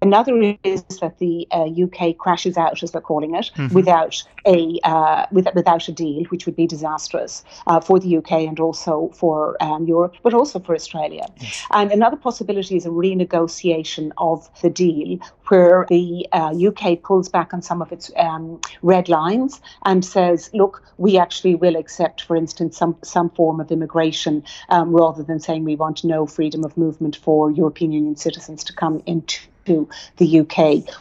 Another 0.00 0.56
is 0.62 0.82
that 1.00 1.18
the 1.18 1.48
uh, 1.50 1.64
UK 1.64 2.16
crashes 2.16 2.56
out, 2.56 2.82
as 2.82 2.92
they're 2.92 3.00
calling 3.00 3.34
it, 3.34 3.50
mm-hmm. 3.56 3.74
without 3.74 4.22
a 4.46 4.78
uh, 4.84 5.26
with, 5.32 5.48
without 5.56 5.88
a 5.88 5.92
deal, 5.92 6.24
which 6.28 6.46
would 6.46 6.54
be 6.54 6.66
disastrous 6.66 7.44
uh, 7.66 7.80
for 7.80 7.98
the 7.98 8.16
UK 8.16 8.32
and 8.32 8.60
also 8.60 9.10
for 9.12 9.60
um, 9.60 9.84
Europe, 9.86 10.14
but 10.22 10.32
also 10.32 10.60
for 10.60 10.74
Australia. 10.74 11.26
Yes. 11.40 11.66
And 11.72 11.90
another 11.90 12.16
possibility 12.16 12.76
is 12.76 12.86
a 12.86 12.90
renegotiation 12.90 14.12
of 14.18 14.48
the 14.62 14.70
deal, 14.70 15.18
where 15.48 15.86
the 15.88 16.26
UK 16.32 16.84
uh, 16.86 16.96
pulls 17.02 17.28
back 17.28 17.54
on 17.54 17.62
some 17.62 17.80
of 17.80 17.92
its 17.92 18.10
um, 18.16 18.60
red 18.82 19.08
lines 19.08 19.60
and 19.84 20.04
says, 20.04 20.50
"Look, 20.52 20.82
we 20.98 21.18
actually 21.18 21.54
will." 21.54 21.78
accept, 21.78 22.22
for 22.22 22.36
instance, 22.36 22.76
some, 22.76 22.96
some 23.02 23.30
form 23.30 23.60
of 23.60 23.70
immigration 23.70 24.44
um, 24.68 24.94
rather 24.94 25.22
than 25.22 25.40
saying 25.40 25.64
we 25.64 25.76
want 25.76 26.04
no 26.04 26.26
freedom 26.26 26.64
of 26.64 26.76
movement 26.76 27.16
for 27.16 27.50
European 27.50 27.92
Union 27.92 28.16
citizens 28.16 28.64
to 28.64 28.72
come 28.72 29.02
into 29.06 29.88
the 30.16 30.40
UK 30.40 30.94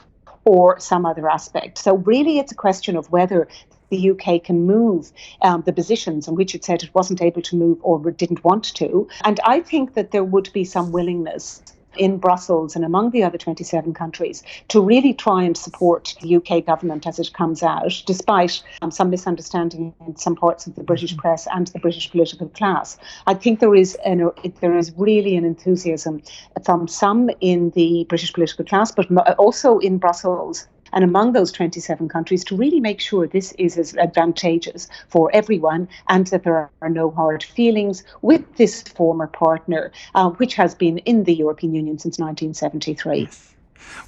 or 0.45 0.79
some 0.79 1.05
other 1.05 1.29
aspect. 1.29 1.77
So, 1.77 1.97
really, 1.97 2.39
it's 2.39 2.51
a 2.51 2.55
question 2.55 2.95
of 2.95 3.11
whether 3.11 3.47
the 3.89 4.11
UK 4.11 4.43
can 4.43 4.65
move 4.65 5.11
um, 5.41 5.63
the 5.65 5.73
positions 5.73 6.27
on 6.27 6.35
which 6.35 6.53
it 6.53 6.63
said 6.63 6.83
it 6.83 6.93
wasn't 6.93 7.21
able 7.21 7.41
to 7.41 7.55
move 7.55 7.77
or 7.81 7.99
didn't 8.11 8.43
want 8.43 8.65
to. 8.75 9.07
And 9.23 9.39
I 9.45 9.61
think 9.61 9.93
that 9.93 10.11
there 10.11 10.25
would 10.25 10.51
be 10.51 10.65
some 10.65 10.91
willingness 10.91 11.61
in 11.97 12.17
Brussels 12.17 12.75
and 12.75 12.85
among 12.85 13.11
the 13.11 13.23
other 13.23 13.37
27 13.37 13.93
countries 13.93 14.43
to 14.69 14.81
really 14.81 15.13
try 15.13 15.43
and 15.43 15.57
support 15.57 16.15
the 16.21 16.35
UK 16.35 16.65
government 16.65 17.07
as 17.07 17.19
it 17.19 17.33
comes 17.33 17.63
out, 17.63 18.01
despite 18.05 18.61
um, 18.81 18.91
some 18.91 19.09
misunderstanding 19.09 19.93
in 20.05 20.15
some 20.15 20.35
parts 20.35 20.67
of 20.67 20.75
the 20.75 20.83
British 20.83 21.11
mm-hmm. 21.11 21.21
press 21.21 21.47
and 21.53 21.67
the 21.67 21.79
British 21.79 22.09
political 22.11 22.47
class. 22.49 22.97
I 23.25 23.33
think 23.33 23.59
there 23.59 23.75
is 23.75 23.95
an, 24.05 24.31
there 24.61 24.77
is 24.77 24.91
really 24.97 25.35
an 25.35 25.45
enthusiasm 25.45 26.21
from 26.63 26.87
some 26.87 27.29
in 27.41 27.71
the 27.71 28.05
British 28.09 28.33
political 28.33 28.65
class, 28.65 28.91
but 28.91 29.09
also 29.37 29.79
in 29.79 29.97
Brussels 29.97 30.67
and 30.93 31.03
among 31.03 31.33
those 31.33 31.51
27 31.51 32.09
countries 32.09 32.43
to 32.45 32.55
really 32.55 32.79
make 32.79 32.99
sure 32.99 33.27
this 33.27 33.51
is 33.53 33.77
as 33.77 33.95
advantageous 33.97 34.87
for 35.09 35.29
everyone 35.33 35.87
and 36.09 36.27
that 36.27 36.43
there 36.43 36.69
are 36.81 36.89
no 36.89 37.11
hard 37.11 37.43
feelings 37.43 38.03
with 38.21 38.43
this 38.57 38.81
former 38.81 39.27
partner, 39.27 39.91
uh, 40.15 40.29
which 40.31 40.55
has 40.55 40.75
been 40.75 40.97
in 40.99 41.23
the 41.23 41.33
European 41.33 41.73
Union 41.73 41.97
since 41.97 42.19
1973. 42.19 43.29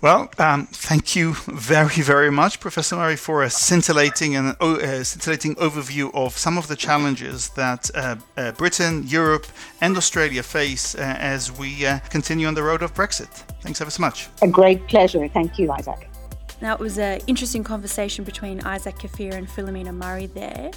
Well, 0.01 0.29
um, 0.37 0.67
thank 0.67 1.15
you 1.15 1.33
very, 1.45 2.01
very 2.01 2.31
much, 2.31 2.59
Professor 2.59 2.95
Murray, 2.95 3.15
for 3.15 3.43
a 3.43 3.49
scintillating 3.49 4.35
and 4.35 4.55
uh, 4.61 5.03
scintillating 5.03 5.55
overview 5.55 6.13
of 6.13 6.37
some 6.37 6.57
of 6.57 6.67
the 6.67 6.75
challenges 6.75 7.49
that 7.49 7.89
uh, 7.93 8.15
uh, 8.37 8.51
Britain, 8.53 9.03
Europe, 9.07 9.45
and 9.81 9.97
Australia 9.97 10.43
face 10.43 10.95
uh, 10.95 10.99
as 10.99 11.51
we 11.51 11.85
uh, 11.85 11.99
continue 12.09 12.47
on 12.47 12.53
the 12.53 12.63
road 12.63 12.81
of 12.81 12.93
Brexit. 12.93 13.29
Thanks 13.61 13.81
ever 13.81 13.91
so 13.91 14.01
much. 14.01 14.29
A 14.41 14.47
great 14.47 14.87
pleasure. 14.87 15.27
Thank 15.27 15.59
you, 15.59 15.71
Isaac. 15.71 16.08
Now, 16.61 16.73
it 16.73 16.79
was 16.79 16.97
an 16.97 17.21
interesting 17.27 17.63
conversation 17.63 18.25
between 18.25 18.61
Isaac 18.61 18.97
Kfir 18.97 19.33
and 19.33 19.47
Philomena 19.47 19.93
Murray 19.93 20.25
there. 20.25 20.71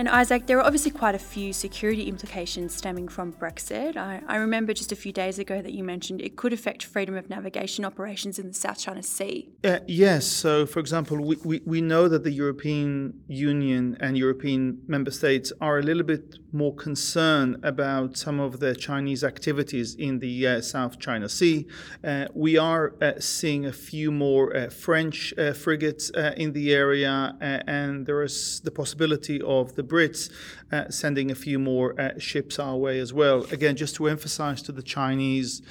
And 0.00 0.08
Isaac, 0.08 0.46
there 0.46 0.56
are 0.58 0.64
obviously 0.64 0.92
quite 0.92 1.14
a 1.14 1.18
few 1.18 1.52
security 1.52 2.04
implications 2.04 2.74
stemming 2.74 3.08
from 3.08 3.34
Brexit. 3.34 3.98
I, 3.98 4.22
I, 4.26 4.36
remember 4.36 4.72
just 4.72 4.92
a 4.92 4.96
few 4.96 5.12
days 5.12 5.38
ago 5.38 5.60
that 5.60 5.74
you 5.74 5.84
mentioned 5.84 6.22
it 6.22 6.36
could 6.36 6.54
affect 6.54 6.84
freedom 6.84 7.18
of 7.18 7.28
navigation 7.28 7.84
operations 7.84 8.38
in 8.38 8.46
the 8.48 8.54
South 8.54 8.78
China 8.78 9.02
Sea. 9.02 9.50
Uh, 9.62 9.80
yes. 9.86 10.26
So, 10.26 10.64
for 10.64 10.78
example, 10.78 11.22
we, 11.22 11.36
we, 11.44 11.60
we 11.66 11.80
know 11.82 12.08
that 12.08 12.24
the 12.24 12.30
European 12.30 13.12
Union 13.28 13.98
and 14.00 14.16
European 14.16 14.80
member 14.86 15.10
states 15.10 15.52
are 15.60 15.78
a 15.78 15.82
little 15.82 16.02
bit 16.02 16.36
more 16.52 16.74
concerned 16.74 17.58
about 17.62 18.16
some 18.16 18.40
of 18.40 18.60
the 18.60 18.74
Chinese 18.74 19.22
activities 19.22 19.94
in 19.94 20.18
the 20.18 20.46
uh, 20.46 20.60
South 20.60 20.98
China 20.98 21.28
Sea. 21.28 21.66
Uh, 22.02 22.26
we 22.34 22.56
are 22.56 22.94
uh, 23.02 23.12
seeing 23.18 23.66
a 23.66 23.72
few 23.72 24.10
more 24.10 24.56
uh, 24.56 24.70
French 24.70 25.34
uh, 25.36 25.52
frigates 25.52 26.10
in 26.36 26.52
the 26.52 26.72
area, 26.72 27.36
and 27.40 28.06
there 28.06 28.22
is 28.22 28.60
the 28.60 28.70
possibility 28.70 29.40
of 29.42 29.74
the 29.74 29.82
Brits 29.90 30.30
uh, 30.72 30.88
sending 30.88 31.30
a 31.30 31.34
few 31.34 31.58
more 31.58 32.00
uh, 32.00 32.18
ships 32.18 32.58
our 32.58 32.76
way 32.76 32.98
as 32.98 33.12
well. 33.12 33.44
Again, 33.50 33.76
just 33.76 33.96
to 33.96 34.06
emphasize 34.06 34.62
to 34.62 34.72
the 34.72 34.82
Chinese 34.82 35.62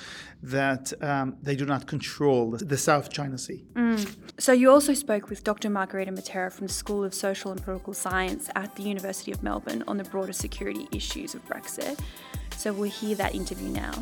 that 0.41 0.93
um, 1.01 1.37
they 1.41 1.55
do 1.55 1.65
not 1.65 1.85
control 1.87 2.51
the 2.51 2.77
South 2.77 3.11
China 3.11 3.37
Sea. 3.37 3.65
Mm. 3.73 4.15
So, 4.37 4.53
you 4.53 4.71
also 4.71 4.93
spoke 4.93 5.29
with 5.29 5.43
Dr. 5.43 5.69
Margherita 5.69 6.11
Matera 6.11 6.51
from 6.51 6.67
the 6.67 6.73
School 6.73 7.03
of 7.03 7.13
Social 7.13 7.51
and 7.51 7.61
Political 7.61 7.93
Science 7.93 8.49
at 8.55 8.75
the 8.75 8.83
University 8.83 9.31
of 9.31 9.43
Melbourne 9.43 9.83
on 9.87 9.97
the 9.97 10.05
broader 10.05 10.33
security 10.33 10.87
issues 10.91 11.35
of 11.35 11.45
Brexit. 11.45 11.99
So, 12.55 12.71
we'll 12.71 12.89
hear 12.89 13.15
that 13.15 13.35
interview 13.35 13.69
now. 13.69 13.93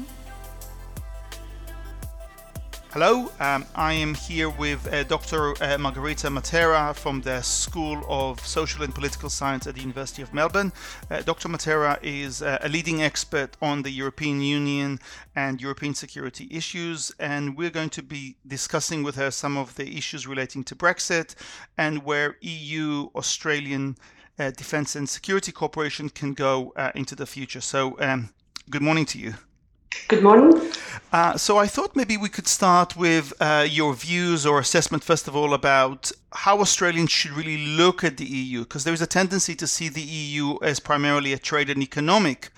Hello, 2.99 3.31
um, 3.39 3.63
I 3.75 3.93
am 3.93 4.15
here 4.15 4.49
with 4.49 4.91
uh, 4.91 5.03
Dr. 5.03 5.53
Uh, 5.61 5.77
Margherita 5.77 6.29
Matera 6.29 6.95
from 6.95 7.21
the 7.21 7.43
School 7.43 8.03
of 8.09 8.39
Social 8.39 8.81
and 8.81 8.95
Political 8.95 9.29
Science 9.29 9.67
at 9.67 9.75
the 9.75 9.81
University 9.81 10.23
of 10.23 10.33
Melbourne. 10.33 10.73
Uh, 11.11 11.21
Dr. 11.21 11.47
Matera 11.47 11.99
is 12.01 12.41
uh, 12.41 12.57
a 12.63 12.67
leading 12.67 13.03
expert 13.03 13.55
on 13.61 13.83
the 13.83 13.91
European 13.91 14.41
Union 14.41 14.99
and 15.35 15.61
European 15.61 15.93
security 15.93 16.47
issues, 16.49 17.11
and 17.19 17.55
we're 17.55 17.69
going 17.69 17.91
to 17.91 18.01
be 18.01 18.35
discussing 18.47 19.03
with 19.03 19.13
her 19.13 19.29
some 19.29 19.57
of 19.57 19.75
the 19.75 19.95
issues 19.95 20.25
relating 20.25 20.63
to 20.63 20.75
Brexit 20.75 21.35
and 21.77 22.03
where 22.03 22.37
EU, 22.41 23.09
Australian 23.13 23.95
uh, 24.39 24.49
Defence 24.49 24.95
and 24.95 25.07
Security 25.07 25.51
Cooperation 25.51 26.09
can 26.09 26.33
go 26.33 26.73
uh, 26.75 26.89
into 26.95 27.15
the 27.15 27.27
future. 27.27 27.61
So, 27.61 27.95
um, 27.99 28.33
good 28.71 28.81
morning 28.81 29.05
to 29.05 29.19
you. 29.19 29.35
Good 30.07 30.23
morning. 30.23 30.71
Uh, 31.17 31.35
so 31.35 31.57
I 31.57 31.65
thought 31.65 31.95
maybe 31.95 32.15
we 32.15 32.29
could 32.29 32.47
start 32.47 32.95
with 32.95 33.33
uh, 33.39 33.65
your 33.67 33.95
views 33.95 34.45
or 34.45 34.59
assessment, 34.59 35.03
first 35.03 35.27
of 35.27 35.35
all, 35.35 35.55
about 35.55 36.11
how 36.31 36.59
Australians 36.59 37.09
should 37.09 37.31
really 37.31 37.57
look 37.57 38.03
at 38.03 38.17
the 38.17 38.25
EU, 38.25 38.59
because 38.59 38.83
there 38.83 38.93
is 38.93 39.01
a 39.01 39.07
tendency 39.07 39.55
to 39.55 39.65
see 39.65 39.89
the 39.89 40.07
EU 40.23 40.59
as 40.61 40.79
primarily 40.79 41.33
a 41.33 41.39
trade 41.39 41.71
and 41.71 41.81
economic 41.81 42.51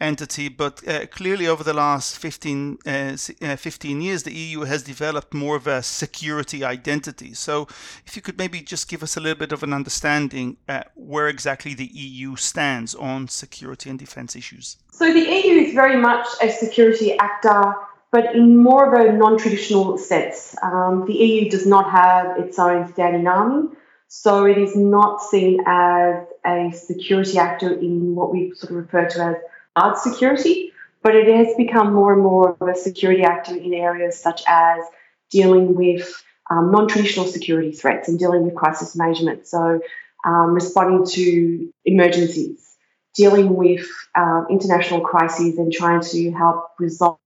entity, 0.00 0.48
but 0.48 0.82
uh, 0.88 1.04
clearly 1.08 1.46
over 1.46 1.62
the 1.62 1.74
last 1.74 2.16
15, 2.16 2.78
uh, 2.86 3.16
uh 3.42 3.56
15 3.56 4.00
years, 4.00 4.22
the 4.22 4.32
EU 4.32 4.60
has 4.60 4.82
developed 4.82 5.34
more 5.34 5.56
of 5.56 5.66
a 5.66 5.82
security 5.82 6.64
identity. 6.64 7.34
So, 7.34 7.68
if 8.06 8.16
you 8.16 8.22
could 8.22 8.38
maybe 8.38 8.62
just 8.62 8.88
give 8.88 9.02
us 9.02 9.18
a 9.18 9.20
little 9.20 9.38
bit 9.38 9.52
of 9.52 9.62
an 9.62 9.74
understanding 9.74 10.56
where 10.94 11.28
exactly 11.28 11.74
the 11.74 11.90
EU 11.92 12.34
stands 12.36 12.94
on 12.94 13.28
security 13.28 13.90
and 13.90 13.98
defense 13.98 14.34
issues. 14.34 14.78
So, 14.90 15.12
the 15.12 15.20
EU 15.20 15.54
is 15.66 15.74
very 15.74 15.98
much 15.98 16.26
a 16.40 16.50
security 16.50 17.18
actor. 17.18 17.74
But 18.16 18.34
in 18.34 18.56
more 18.56 18.82
of 18.86 18.98
a 18.98 19.12
non 19.12 19.36
traditional 19.36 19.98
sense, 19.98 20.56
um, 20.62 21.04
the 21.06 21.12
EU 21.12 21.50
does 21.50 21.66
not 21.66 21.90
have 21.90 22.38
its 22.38 22.58
own 22.58 22.90
standing 22.94 23.26
army. 23.26 23.68
So 24.08 24.46
it 24.46 24.56
is 24.56 24.74
not 24.74 25.20
seen 25.20 25.60
as 25.66 26.24
a 26.42 26.72
security 26.72 27.36
actor 27.36 27.70
in 27.70 28.14
what 28.14 28.32
we 28.32 28.54
sort 28.54 28.70
of 28.70 28.76
refer 28.78 29.06
to 29.06 29.22
as 29.22 29.36
hard 29.76 29.98
security, 29.98 30.72
but 31.02 31.14
it 31.14 31.28
has 31.28 31.54
become 31.58 31.92
more 31.92 32.14
and 32.14 32.22
more 32.22 32.56
of 32.58 32.66
a 32.66 32.74
security 32.74 33.22
actor 33.22 33.54
in 33.54 33.74
areas 33.74 34.18
such 34.18 34.42
as 34.48 34.82
dealing 35.30 35.74
with 35.74 36.10
um, 36.50 36.72
non 36.72 36.88
traditional 36.88 37.26
security 37.26 37.72
threats 37.72 38.08
and 38.08 38.18
dealing 38.18 38.44
with 38.44 38.54
crisis 38.54 38.96
management. 38.96 39.46
So, 39.46 39.80
um, 40.24 40.54
responding 40.54 41.04
to 41.16 41.70
emergencies, 41.84 42.76
dealing 43.14 43.54
with 43.54 43.86
uh, 44.14 44.44
international 44.48 45.02
crises, 45.02 45.58
and 45.58 45.70
trying 45.70 46.00
to 46.00 46.30
help 46.32 46.70
resolve 46.78 47.18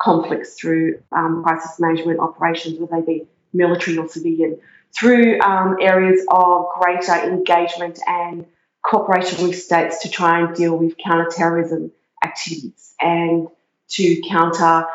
conflicts 0.00 0.54
through 0.54 1.00
um, 1.12 1.42
crisis 1.42 1.78
management 1.80 2.20
operations, 2.20 2.78
whether 2.78 3.00
they 3.00 3.20
be 3.20 3.26
military 3.52 3.96
or 3.96 4.08
civilian, 4.08 4.58
through 4.96 5.40
um, 5.40 5.76
areas 5.80 6.24
of 6.30 6.66
greater 6.80 7.14
engagement 7.14 7.98
and 8.06 8.46
cooperation 8.84 9.46
with 9.46 9.60
states 9.60 10.02
to 10.02 10.10
try 10.10 10.40
and 10.40 10.54
deal 10.54 10.76
with 10.76 10.96
counterterrorism 10.98 11.90
activities 12.22 12.94
and 13.00 13.48
to 13.88 14.20
counter 14.28 14.86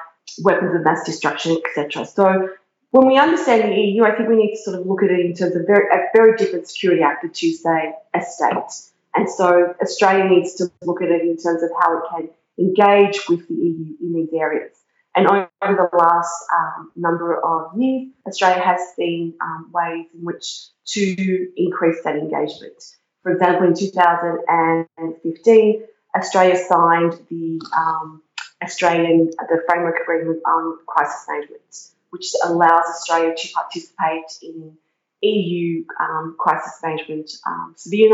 weapons 0.43 0.75
of 0.75 0.83
mass 0.83 1.03
destruction, 1.05 1.57
etc. 1.65 2.05
So 2.05 2.49
when 2.91 3.07
we 3.07 3.17
understand 3.17 3.71
the 3.71 3.75
EU, 3.75 4.03
I 4.03 4.15
think 4.15 4.29
we 4.29 4.35
need 4.35 4.55
to 4.55 4.61
sort 4.61 4.79
of 4.79 4.85
look 4.85 5.03
at 5.03 5.11
it 5.11 5.19
in 5.19 5.33
terms 5.33 5.55
of 5.55 5.65
very, 5.65 5.87
a 5.91 6.05
very 6.15 6.37
different 6.37 6.67
security 6.67 7.01
actor 7.01 7.27
to, 7.27 7.53
say, 7.53 7.93
a 8.13 8.21
state. 8.21 8.91
And 9.15 9.29
so 9.29 9.73
Australia 9.81 10.25
needs 10.25 10.55
to 10.55 10.71
look 10.83 11.01
at 11.01 11.09
it 11.09 11.21
in 11.21 11.37
terms 11.37 11.63
of 11.63 11.71
how 11.81 11.97
it 11.97 12.03
can 12.09 12.29
engage 12.59 13.29
with 13.29 13.47
the 13.47 13.53
EU 13.53 13.95
in 14.01 14.13
these 14.13 14.33
areas. 14.33 14.75
And 15.15 15.27
over 15.27 15.49
the 15.61 15.89
last 15.97 16.33
um, 16.55 16.91
number 16.95 17.43
of 17.43 17.75
years, 17.79 18.09
Australia 18.27 18.61
has 18.61 18.79
seen 18.95 19.33
um, 19.41 19.71
ways 19.73 20.05
in 20.13 20.23
which 20.23 20.67
to 20.87 21.47
increase 21.57 22.03
that 22.03 22.15
engagement. 22.15 22.83
For 23.23 23.31
example, 23.33 23.65
in 23.67 23.73
2015, 23.73 25.83
Australia 26.15 26.57
signed 26.57 27.19
the 27.29 27.59
um, 27.75 28.21
Australian 28.63 29.31
the 29.49 29.61
framework 29.67 29.99
agreement 30.01 30.39
on 30.45 30.77
crisis 30.87 31.25
management, 31.27 31.89
which 32.11 32.31
allows 32.45 32.85
Australia 32.85 33.35
to 33.35 33.49
participate 33.53 34.37
in 34.41 34.77
EU 35.21 35.83
um, 35.99 36.37
crisis 36.39 36.79
management 36.83 37.29
um, 37.47 37.73
civilian 37.75 38.13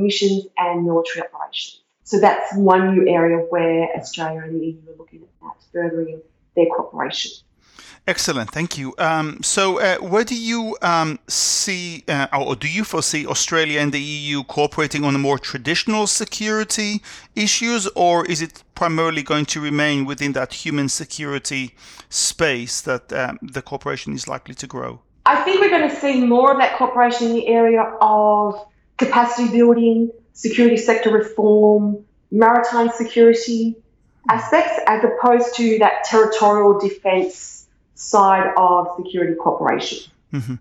missions 0.00 0.46
and 0.56 0.84
military 0.84 1.26
operations. 1.26 1.82
So 2.08 2.18
that's 2.18 2.56
one 2.56 2.94
new 2.94 3.06
area 3.06 3.36
where 3.50 3.94
Australia 3.94 4.40
and 4.42 4.58
the 4.58 4.66
EU 4.68 4.78
are 4.90 4.96
looking 4.96 5.24
at 5.42 5.62
furthering 5.70 6.22
their 6.56 6.64
cooperation. 6.74 7.32
Excellent, 8.06 8.50
thank 8.50 8.78
you. 8.78 8.94
Um, 8.96 9.42
so, 9.42 9.78
uh, 9.78 9.98
where 9.98 10.24
do 10.24 10.34
you 10.34 10.74
um, 10.80 11.18
see, 11.28 12.04
uh, 12.08 12.28
or 12.32 12.56
do 12.56 12.66
you 12.66 12.82
foresee 12.84 13.26
Australia 13.26 13.80
and 13.80 13.92
the 13.92 14.00
EU 14.00 14.42
cooperating 14.44 15.04
on 15.04 15.12
the 15.12 15.18
more 15.18 15.38
traditional 15.38 16.06
security 16.06 17.02
issues, 17.36 17.86
or 17.88 18.24
is 18.24 18.40
it 18.40 18.62
primarily 18.74 19.22
going 19.22 19.44
to 19.44 19.60
remain 19.60 20.06
within 20.06 20.32
that 20.32 20.54
human 20.54 20.88
security 20.88 21.74
space 22.08 22.80
that 22.80 23.12
um, 23.12 23.38
the 23.42 23.60
cooperation 23.60 24.14
is 24.14 24.26
likely 24.26 24.54
to 24.54 24.66
grow? 24.66 25.02
I 25.26 25.42
think 25.42 25.60
we're 25.60 25.68
going 25.68 25.90
to 25.90 25.96
see 25.96 26.24
more 26.24 26.52
of 26.52 26.58
that 26.58 26.78
cooperation 26.78 27.26
in 27.26 27.34
the 27.34 27.48
area 27.48 27.82
of 28.00 28.66
capacity 28.96 29.50
building, 29.50 30.10
security 30.38 30.76
sector 30.76 31.10
reform, 31.10 31.98
maritime 32.30 32.88
security 32.90 33.74
aspects, 34.28 34.78
as 34.86 35.02
opposed 35.02 35.56
to 35.56 35.80
that 35.80 36.04
territorial 36.04 36.78
defence 36.78 37.66
side 37.96 38.54
of 38.56 38.86
security 38.96 39.34
cooperation. 39.34 40.12
Mm-hmm. 40.32 40.56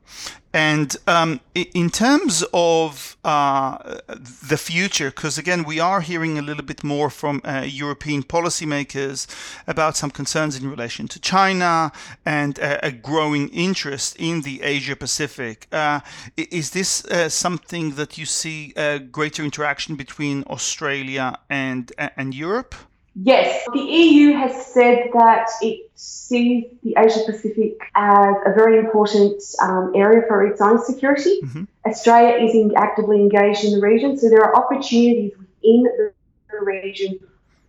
And 0.54 0.96
um, 1.08 1.42
in 1.54 1.90
terms 1.90 2.44
of 2.54 3.18
uh, 3.24 4.00
the 4.48 4.58
future, 4.58 5.10
because 5.10 5.38
again, 5.38 5.66
we 5.66 5.80
are 5.80 6.02
hearing 6.02 6.38
a 6.38 6.42
little 6.42 6.64
bit 6.64 6.84
more 6.84 7.10
from 7.10 7.42
uh, 7.44 7.66
European 7.68 8.24
policymakers 8.24 9.28
about 9.68 9.98
some 9.98 10.10
concerns 10.10 10.56
in 10.56 10.70
relation 10.70 11.08
to 11.10 11.20
China 11.20 11.92
and 12.26 12.60
uh, 12.60 12.80
a 12.82 12.92
growing 12.92 13.50
interest 13.50 14.16
in 14.18 14.42
the 14.42 14.64
Asia 14.64 14.96
Pacific. 14.96 15.68
Uh, 15.72 16.00
is 16.38 16.72
this 16.72 17.04
uh, 17.06 17.28
something 17.28 17.92
that 17.96 18.18
you 18.18 18.26
see 18.26 18.74
a 18.78 19.00
greater 19.00 19.44
interaction 19.44 19.96
between 19.96 20.44
Australia 20.44 21.38
and 21.50 21.92
and 21.98 22.34
Europe? 22.34 22.74
Yes, 23.20 23.66
the 23.74 23.80
EU 23.80 24.34
has 24.34 24.68
said 24.68 25.10
that 25.14 25.50
it 25.62 25.90
sees 25.96 26.66
the 26.84 26.94
Asia 26.98 27.22
Pacific 27.26 27.80
as 27.96 28.36
a 28.46 28.54
very 28.54 28.78
important 28.78 29.42
um, 29.60 29.92
area 29.96 30.22
for 30.28 30.46
its 30.46 30.62
own 30.62 30.84
security. 30.84 31.40
Mm-hmm. 31.42 31.64
Australia 31.88 32.46
is 32.46 32.54
in, 32.54 32.74
actively 32.78 33.18
engaged 33.18 33.66
in 33.66 33.72
the 33.72 33.82
region, 33.82 34.18
so 34.18 34.30
there 34.30 34.44
are 34.44 34.56
opportunities 34.56 35.32
within 35.36 35.84
the 35.84 36.64
region 36.64 37.20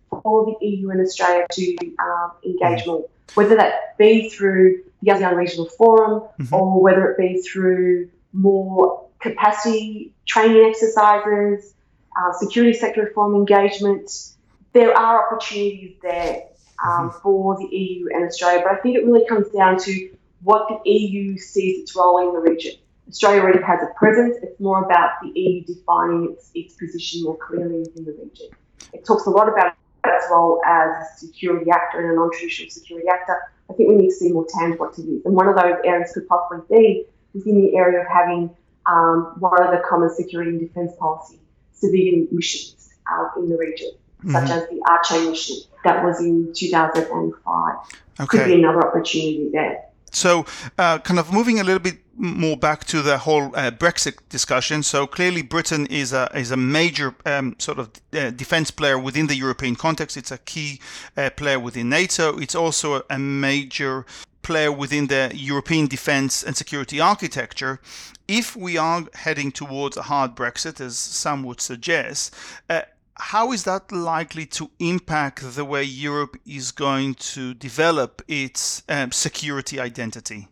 for 0.09 0.45
the 0.45 0.67
EU 0.67 0.91
and 0.91 1.01
Australia 1.01 1.47
to 1.51 1.77
um, 1.99 2.31
engage 2.45 2.81
mm-hmm. 2.81 2.91
more. 2.91 3.09
whether 3.33 3.55
that 3.55 3.97
be 3.97 4.29
through 4.29 4.83
the 5.01 5.11
ASEAN 5.11 5.35
Regional 5.35 5.65
Forum 5.65 6.21
mm-hmm. 6.39 6.53
or 6.53 6.81
whether 6.81 7.09
it 7.11 7.17
be 7.17 7.41
through 7.41 8.09
more 8.33 9.07
capacity 9.19 10.13
training 10.27 10.63
exercises, 10.69 11.73
uh, 12.15 12.33
security 12.33 12.77
sector 12.77 13.03
reform 13.03 13.33
engagement. 13.33 14.11
There 14.73 14.95
are 14.95 15.25
opportunities 15.25 15.95
there 16.01 16.43
um, 16.85 17.09
mm-hmm. 17.09 17.19
for 17.19 17.57
the 17.57 17.75
EU 17.75 18.07
and 18.13 18.25
Australia, 18.25 18.61
but 18.63 18.77
I 18.77 18.81
think 18.81 18.97
it 18.97 19.05
really 19.05 19.25
comes 19.27 19.49
down 19.49 19.77
to 19.79 20.09
what 20.43 20.67
the 20.69 20.89
EU 20.89 21.37
sees 21.37 21.81
its 21.81 21.95
role 21.95 22.27
in 22.27 22.33
the 22.33 22.49
region. 22.49 22.73
Australia 23.07 23.41
already 23.41 23.63
has 23.63 23.79
a 23.81 23.91
presence. 23.97 24.37
It's 24.43 24.59
more 24.59 24.83
about 24.83 25.11
the 25.21 25.31
EU 25.39 25.65
defining 25.65 26.31
its, 26.31 26.51
its 26.53 26.75
position 26.75 27.23
more 27.23 27.37
clearly 27.37 27.79
within 27.79 28.05
the 28.05 28.11
region. 28.11 28.49
It 28.93 29.05
talks 29.05 29.25
a 29.25 29.29
lot 29.29 29.49
about 29.49 29.73
its 30.05 30.27
role 30.29 30.61
as 30.65 30.89
a 30.89 31.17
security 31.17 31.69
actor 31.71 31.99
and 32.01 32.11
a 32.11 32.15
non-traditional 32.15 32.69
security 32.69 33.07
actor. 33.11 33.51
I 33.69 33.73
think 33.73 33.89
we 33.89 33.95
need 33.95 34.09
to 34.09 34.15
see 34.15 34.31
more 34.31 34.45
tangible 34.47 34.85
activities. 34.87 35.23
And 35.25 35.35
one 35.35 35.47
of 35.47 35.55
those 35.55 35.75
areas 35.83 36.11
could 36.13 36.27
possibly 36.27 36.63
be 36.69 37.05
within 37.33 37.61
the 37.61 37.75
area 37.75 38.01
of 38.01 38.07
having 38.07 38.49
um, 38.85 39.35
one 39.39 39.61
of 39.61 39.71
the 39.71 39.81
common 39.87 40.09
security 40.09 40.51
and 40.51 40.59
defence 40.59 40.91
policy 40.97 41.39
civilian 41.73 42.27
missions 42.31 42.89
uh, 43.11 43.39
in 43.39 43.49
the 43.49 43.57
region, 43.57 43.89
mm-hmm. 44.19 44.31
such 44.31 44.49
as 44.49 44.67
the 44.69 44.81
Aceh 44.87 45.29
mission 45.29 45.57
that 45.83 46.03
was 46.03 46.19
in 46.19 46.53
2005. 46.53 47.75
Okay. 48.21 48.37
Could 48.37 48.45
be 48.47 48.53
another 48.55 48.85
opportunity 48.85 49.49
there. 49.51 49.83
So, 50.11 50.45
uh, 50.77 50.99
kind 50.99 51.19
of 51.19 51.31
moving 51.31 51.59
a 51.59 51.63
little 51.63 51.79
bit 51.79 51.99
more 52.19 52.57
back 52.57 52.83
to 52.85 53.01
the 53.01 53.17
whole 53.19 53.55
uh, 53.55 53.71
Brexit 53.71 54.17
discussion. 54.27 54.83
So 54.83 55.07
clearly, 55.07 55.41
Britain 55.41 55.85
is 55.87 56.11
a 56.13 56.29
is 56.35 56.51
a 56.51 56.57
major 56.57 57.15
um, 57.25 57.55
sort 57.59 57.79
of 57.79 57.89
uh, 58.13 58.31
defense 58.31 58.71
player 58.71 58.99
within 58.99 59.27
the 59.27 59.35
European 59.35 59.75
context. 59.75 60.17
It's 60.17 60.31
a 60.31 60.37
key 60.37 60.81
uh, 61.15 61.29
player 61.29 61.59
within 61.59 61.89
NATO. 61.89 62.37
It's 62.37 62.55
also 62.55 63.03
a 63.09 63.17
major 63.17 64.05
player 64.41 64.71
within 64.71 65.07
the 65.07 65.31
European 65.33 65.87
defense 65.87 66.43
and 66.43 66.57
security 66.57 66.99
architecture. 66.99 67.79
If 68.27 68.55
we 68.55 68.77
are 68.77 69.05
heading 69.13 69.51
towards 69.51 69.95
a 69.95 70.03
hard 70.03 70.35
Brexit, 70.35 70.81
as 70.81 70.97
some 70.97 71.43
would 71.43 71.61
suggest, 71.61 72.33
uh, 72.69 72.81
how 73.19 73.51
is 73.51 73.65
that 73.65 73.91
likely 73.91 74.45
to 74.45 74.71
impact 74.79 75.55
the 75.55 75.65
way 75.65 75.83
Europe 75.83 76.37
is 76.45 76.71
going 76.71 77.15
to 77.15 77.53
develop 77.53 78.21
its 78.27 78.81
um, 78.87 79.11
security 79.11 79.79
identity? 79.79 80.47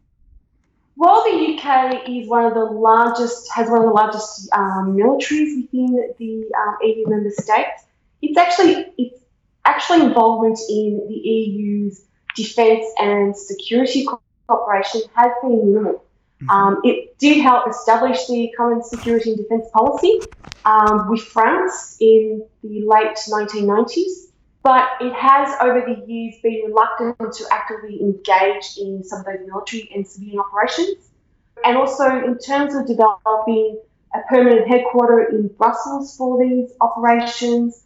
While 0.96 1.24
the 1.24 1.56
UK 1.56 2.10
is 2.10 2.28
one 2.28 2.46
of 2.46 2.54
the 2.54 2.66
largest, 2.66 3.50
has 3.54 3.70
one 3.70 3.80
of 3.80 3.86
the 3.86 3.94
largest 3.94 4.50
um, 4.54 4.98
militaries 4.98 5.62
within 5.62 6.14
the 6.20 6.52
um, 6.60 6.78
EU 6.82 7.08
member 7.08 7.30
states, 7.30 7.84
it's 8.22 8.38
actually 8.38 8.86
it's 8.98 9.24
actually 9.64 10.02
involvement 10.06 10.60
in 10.70 11.06
the 11.08 11.14
EU's 11.14 12.02
defence 12.36 12.86
and 13.00 13.36
security 13.36 14.08
cooperation 14.48 15.02
has 15.16 15.32
been 15.42 15.74
minimal. 15.74 16.04
Mm-hmm. 16.42 16.50
Um, 16.52 16.82
it 16.84 17.18
did 17.18 17.42
help 17.42 17.68
establish 17.68 18.28
the 18.28 18.52
common 18.56 18.84
security 18.84 19.32
and 19.32 19.40
defence 19.40 19.68
policy 19.74 20.20
um, 20.66 21.10
with 21.10 21.22
France 21.22 21.98
in 22.00 22.46
the 22.62 22.84
late 22.86 23.18
1990s, 23.28 24.30
but 24.62 24.88
it 25.02 25.14
has 25.14 25.56
over 25.62 25.82
the 25.82 26.06
years 26.06 26.36
been 26.44 26.62
reluctant 26.68 27.34
to 27.34 27.46
actively 27.52 28.00
engage 28.02 28.78
in 28.78 29.04
some 29.04 29.22
of 29.22 29.26
those 29.26 29.48
military 29.48 29.90
and 29.96 30.08
civilian 30.08 30.40
operations. 30.40 31.10
And 31.66 31.76
also, 31.76 32.06
in 32.06 32.38
terms 32.38 32.76
of 32.76 32.86
developing 32.86 33.82
a 34.14 34.20
permanent 34.30 34.68
headquarter 34.68 35.24
in 35.30 35.48
Brussels 35.48 36.16
for 36.16 36.40
these 36.40 36.72
operations, 36.82 37.84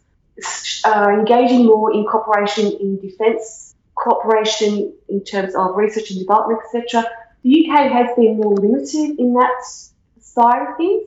uh, 0.84 1.08
engaging 1.08 1.64
more 1.64 1.94
in 1.94 2.04
cooperation 2.04 2.66
in 2.80 2.98
defence 3.00 3.74
cooperation 3.94 4.92
in 5.08 5.22
terms 5.22 5.54
of 5.54 5.76
research 5.76 6.10
and 6.10 6.18
development, 6.18 6.60
etc 6.64 7.04
the 7.42 7.68
UK 7.68 7.90
has 7.90 8.14
been 8.16 8.36
more 8.36 8.54
limited 8.54 9.18
in 9.18 9.34
that 9.34 9.64
side 10.20 10.68
of 10.68 10.76
things. 10.76 11.04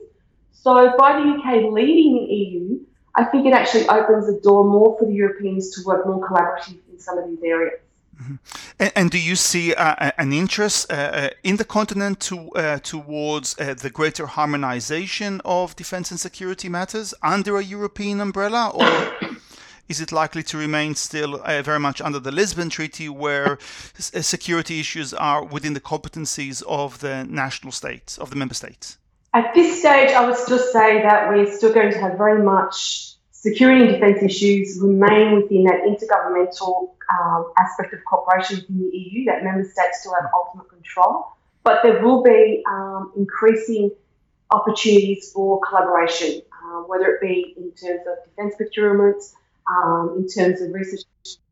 So 0.52 0.94
by 0.98 1.20
the 1.20 1.28
UK 1.30 1.72
leading 1.72 2.14
the 2.14 2.34
EU, 2.34 2.80
I 3.14 3.24
think 3.24 3.46
it 3.46 3.52
actually 3.52 3.88
opens 3.88 4.26
the 4.26 4.40
door 4.42 4.64
more 4.64 4.96
for 4.98 5.06
the 5.06 5.14
Europeans 5.14 5.70
to 5.76 5.82
work 5.86 6.06
more 6.06 6.26
collaboratively 6.26 6.80
in 6.92 6.98
some 6.98 7.18
of 7.18 7.28
these 7.28 7.42
areas. 7.42 7.80
Mm-hmm. 8.20 8.34
And, 8.78 8.92
and, 8.96 9.10
do 9.10 9.18
you 9.18 9.36
see 9.36 9.74
uh, 9.74 10.10
an 10.16 10.32
interest 10.32 10.90
uh, 10.90 10.94
uh, 10.94 11.30
in 11.42 11.56
the 11.56 11.66
continent 11.66 12.18
to, 12.20 12.48
uh, 12.52 12.78
towards 12.78 13.54
uh, 13.58 13.74
the 13.74 13.90
greater 13.90 14.24
harmonization 14.24 15.42
of 15.44 15.76
defense 15.76 16.10
and 16.10 16.18
security 16.18 16.70
matters 16.70 17.12
under 17.22 17.58
a 17.58 17.62
European 17.62 18.22
umbrella, 18.22 18.70
or 18.72 19.25
is 19.88 20.00
it 20.00 20.12
likely 20.12 20.42
to 20.44 20.58
remain 20.58 20.94
still 20.94 21.40
uh, 21.44 21.62
very 21.62 21.80
much 21.80 22.00
under 22.00 22.18
the 22.18 22.32
Lisbon 22.32 22.70
Treaty, 22.70 23.08
where 23.08 23.52
uh, 23.52 24.22
security 24.22 24.80
issues 24.80 25.14
are 25.14 25.44
within 25.44 25.74
the 25.74 25.80
competencies 25.80 26.62
of 26.66 27.00
the 27.00 27.24
national 27.24 27.72
states, 27.72 28.18
of 28.18 28.30
the 28.30 28.36
member 28.36 28.54
states? 28.54 28.98
At 29.34 29.54
this 29.54 29.80
stage, 29.80 30.10
I 30.10 30.26
would 30.26 30.36
still 30.36 30.58
say 30.58 31.02
that 31.02 31.28
we're 31.28 31.50
still 31.52 31.72
going 31.72 31.92
to 31.92 31.98
have 31.98 32.16
very 32.16 32.42
much 32.42 33.16
security 33.30 33.84
and 33.84 33.92
defence 33.92 34.22
issues 34.22 34.78
remain 34.80 35.34
within 35.34 35.64
that 35.64 35.82
intergovernmental 35.82 36.90
um, 37.12 37.52
aspect 37.58 37.92
of 37.92 38.00
cooperation 38.04 38.56
within 38.56 38.78
the 38.78 38.96
EU, 38.96 39.24
that 39.26 39.44
member 39.44 39.62
states 39.62 40.00
still 40.00 40.14
have 40.14 40.30
ultimate 40.34 40.68
control. 40.68 41.26
But 41.62 41.82
there 41.82 42.02
will 42.02 42.22
be 42.22 42.64
um, 42.68 43.12
increasing 43.16 43.90
opportunities 44.50 45.32
for 45.32 45.60
collaboration, 45.60 46.40
uh, 46.52 46.80
whether 46.82 47.06
it 47.06 47.20
be 47.20 47.54
in 47.56 47.70
terms 47.72 48.00
of 48.06 48.24
defence 48.24 48.54
procurements, 48.60 49.32
um, 49.70 50.16
in 50.18 50.28
terms 50.28 50.60
of 50.60 50.72
research 50.72 51.02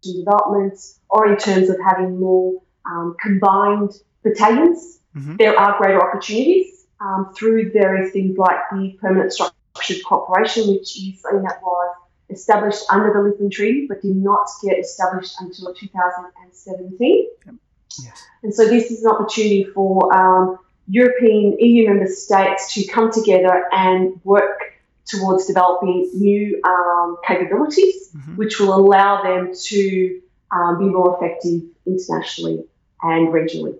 and 0.04 0.16
development 0.24 0.78
or 1.08 1.32
in 1.32 1.36
terms 1.36 1.68
of 1.70 1.76
having 1.84 2.18
more 2.18 2.62
um, 2.86 3.16
combined 3.20 3.92
battalions, 4.22 5.00
mm-hmm. 5.16 5.36
there 5.36 5.58
are 5.58 5.78
greater 5.78 6.02
opportunities 6.02 6.86
um, 7.00 7.32
through 7.36 7.72
various 7.72 8.12
things 8.12 8.36
like 8.38 8.56
the 8.72 8.96
permanent 9.00 9.32
structured 9.32 10.04
cooperation, 10.06 10.68
which 10.68 10.96
is 10.96 11.20
something 11.20 11.42
that 11.42 11.60
was 11.62 11.96
established 12.30 12.84
under 12.90 13.12
the 13.12 13.20
Lisbon 13.20 13.50
Treaty 13.50 13.86
but 13.88 14.00
did 14.02 14.16
not 14.16 14.46
get 14.62 14.78
established 14.78 15.34
until 15.40 15.74
2017. 15.74 17.28
Yep. 17.46 17.54
Yes. 18.02 18.22
And 18.42 18.54
so 18.54 18.66
this 18.66 18.90
is 18.90 19.04
an 19.04 19.10
opportunity 19.10 19.64
for 19.64 20.12
um, 20.14 20.58
European 20.88 21.58
EU 21.58 21.88
member 21.88 22.06
states 22.06 22.74
to 22.74 22.86
come 22.86 23.12
together 23.12 23.64
and 23.72 24.20
work 24.24 24.73
towards 25.06 25.46
developing 25.46 26.10
new 26.14 26.60
um, 26.64 27.16
capabilities, 27.26 28.10
mm-hmm. 28.16 28.36
which 28.36 28.58
will 28.58 28.74
allow 28.74 29.22
them 29.22 29.52
to 29.54 30.20
um, 30.50 30.78
be 30.78 30.86
more 30.86 31.16
effective 31.16 31.62
internationally 31.86 32.64
and 33.02 33.28
regionally. 33.28 33.78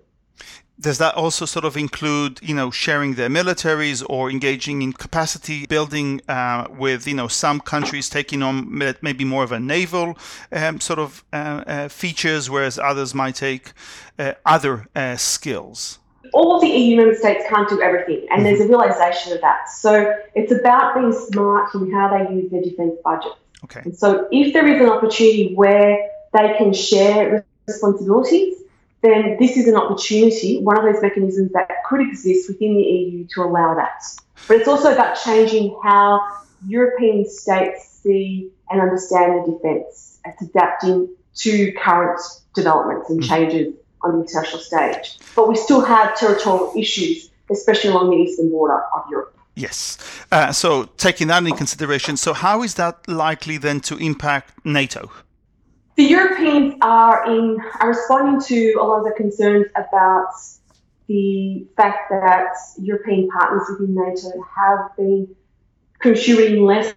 Does 0.77 0.97
that 0.97 1.15
also 1.15 1.45
sort 1.45 1.63
of 1.63 1.77
include, 1.77 2.41
you 2.43 2.53
know, 2.53 2.69
sharing 2.69 3.13
their 3.13 3.29
militaries 3.29 4.05
or 4.09 4.29
engaging 4.29 4.81
in 4.81 4.91
capacity 4.91 5.65
building 5.67 6.21
uh, 6.27 6.67
with, 6.69 7.07
you 7.07 7.13
know, 7.13 7.29
some 7.29 7.61
countries 7.61 8.09
taking 8.09 8.43
on 8.43 8.77
maybe 9.01 9.23
more 9.23 9.43
of 9.43 9.53
a 9.53 9.59
naval 9.59 10.17
um, 10.51 10.81
sort 10.81 10.99
of 10.99 11.23
uh, 11.31 11.63
uh, 11.65 11.87
features, 11.87 12.49
whereas 12.49 12.77
others 12.77 13.15
might 13.15 13.35
take 13.35 13.71
uh, 14.19 14.33
other 14.45 14.87
uh, 14.95 15.15
skills? 15.15 15.99
All 16.33 16.55
of 16.55 16.61
the 16.61 16.67
EU 16.67 16.97
member 16.97 17.15
states 17.15 17.45
can't 17.47 17.67
do 17.69 17.81
everything, 17.81 18.27
and 18.31 18.45
there's 18.45 18.59
a 18.59 18.67
realization 18.67 19.33
of 19.33 19.41
that. 19.41 19.69
So 19.69 20.13
it's 20.33 20.51
about 20.51 20.95
being 20.95 21.11
smart 21.11 21.73
in 21.75 21.91
how 21.91 22.17
they 22.17 22.33
use 22.33 22.51
their 22.51 22.61
defence 22.61 22.95
budget. 23.03 23.33
Okay. 23.63 23.81
And 23.83 23.97
so 23.97 24.27
if 24.31 24.53
there 24.53 24.67
is 24.67 24.81
an 24.81 24.89
opportunity 24.89 25.53
where 25.55 25.97
they 26.33 26.55
can 26.57 26.73
share 26.73 27.45
responsibilities, 27.67 28.57
then 29.01 29.37
this 29.39 29.57
is 29.57 29.67
an 29.67 29.75
opportunity, 29.75 30.59
one 30.61 30.77
of 30.77 30.83
those 30.83 31.01
mechanisms 31.01 31.51
that 31.53 31.69
could 31.87 32.01
exist 32.01 32.49
within 32.49 32.75
the 32.75 32.83
EU 32.83 33.27
to 33.35 33.43
allow 33.43 33.75
that. 33.75 34.03
But 34.47 34.57
it's 34.57 34.67
also 34.67 34.91
about 34.93 35.15
changing 35.23 35.77
how 35.83 36.21
European 36.67 37.27
states 37.27 37.99
see 38.03 38.49
and 38.69 38.81
understand 38.81 39.45
the 39.45 39.53
defence. 39.53 40.19
It's 40.25 40.41
adapting 40.41 41.09
to 41.35 41.71
current 41.73 42.19
developments 42.53 43.09
and 43.09 43.21
mm-hmm. 43.21 43.29
changes 43.29 43.73
on 44.05 44.13
the 44.13 44.21
international 44.21 44.61
stage. 44.61 45.17
But 45.35 45.49
we 45.49 45.55
still 45.55 45.83
have 45.83 46.17
territorial 46.17 46.73
issues, 46.77 47.29
especially 47.51 47.89
along 47.89 48.11
the 48.11 48.17
eastern 48.17 48.49
border 48.49 48.81
of 48.95 49.03
Europe. 49.09 49.37
Yes. 49.55 49.97
Uh, 50.31 50.51
so 50.51 50.85
taking 50.97 51.27
that 51.27 51.43
into 51.43 51.55
consideration, 51.55 52.17
so 52.17 52.33
how 52.33 52.61
is 52.63 52.75
that 52.75 53.07
likely 53.07 53.57
then 53.57 53.79
to 53.81 53.97
impact 53.97 54.53
NATO? 54.65 55.09
The 55.95 56.03
Europeans 56.03 56.75
are 56.81 57.25
in 57.31 57.57
are 57.79 57.89
responding 57.89 58.41
to 58.47 58.73
a 58.81 58.83
lot 58.83 58.99
of 58.99 59.05
the 59.05 59.13
concerns 59.15 59.67
about 59.75 60.33
the 61.07 61.65
fact 61.77 62.09
that 62.09 62.49
European 62.81 63.29
partners 63.29 63.63
within 63.69 63.95
NATO 63.95 64.29
have 64.57 64.95
been 64.97 65.33
contributing 65.99 66.65
less 66.65 66.93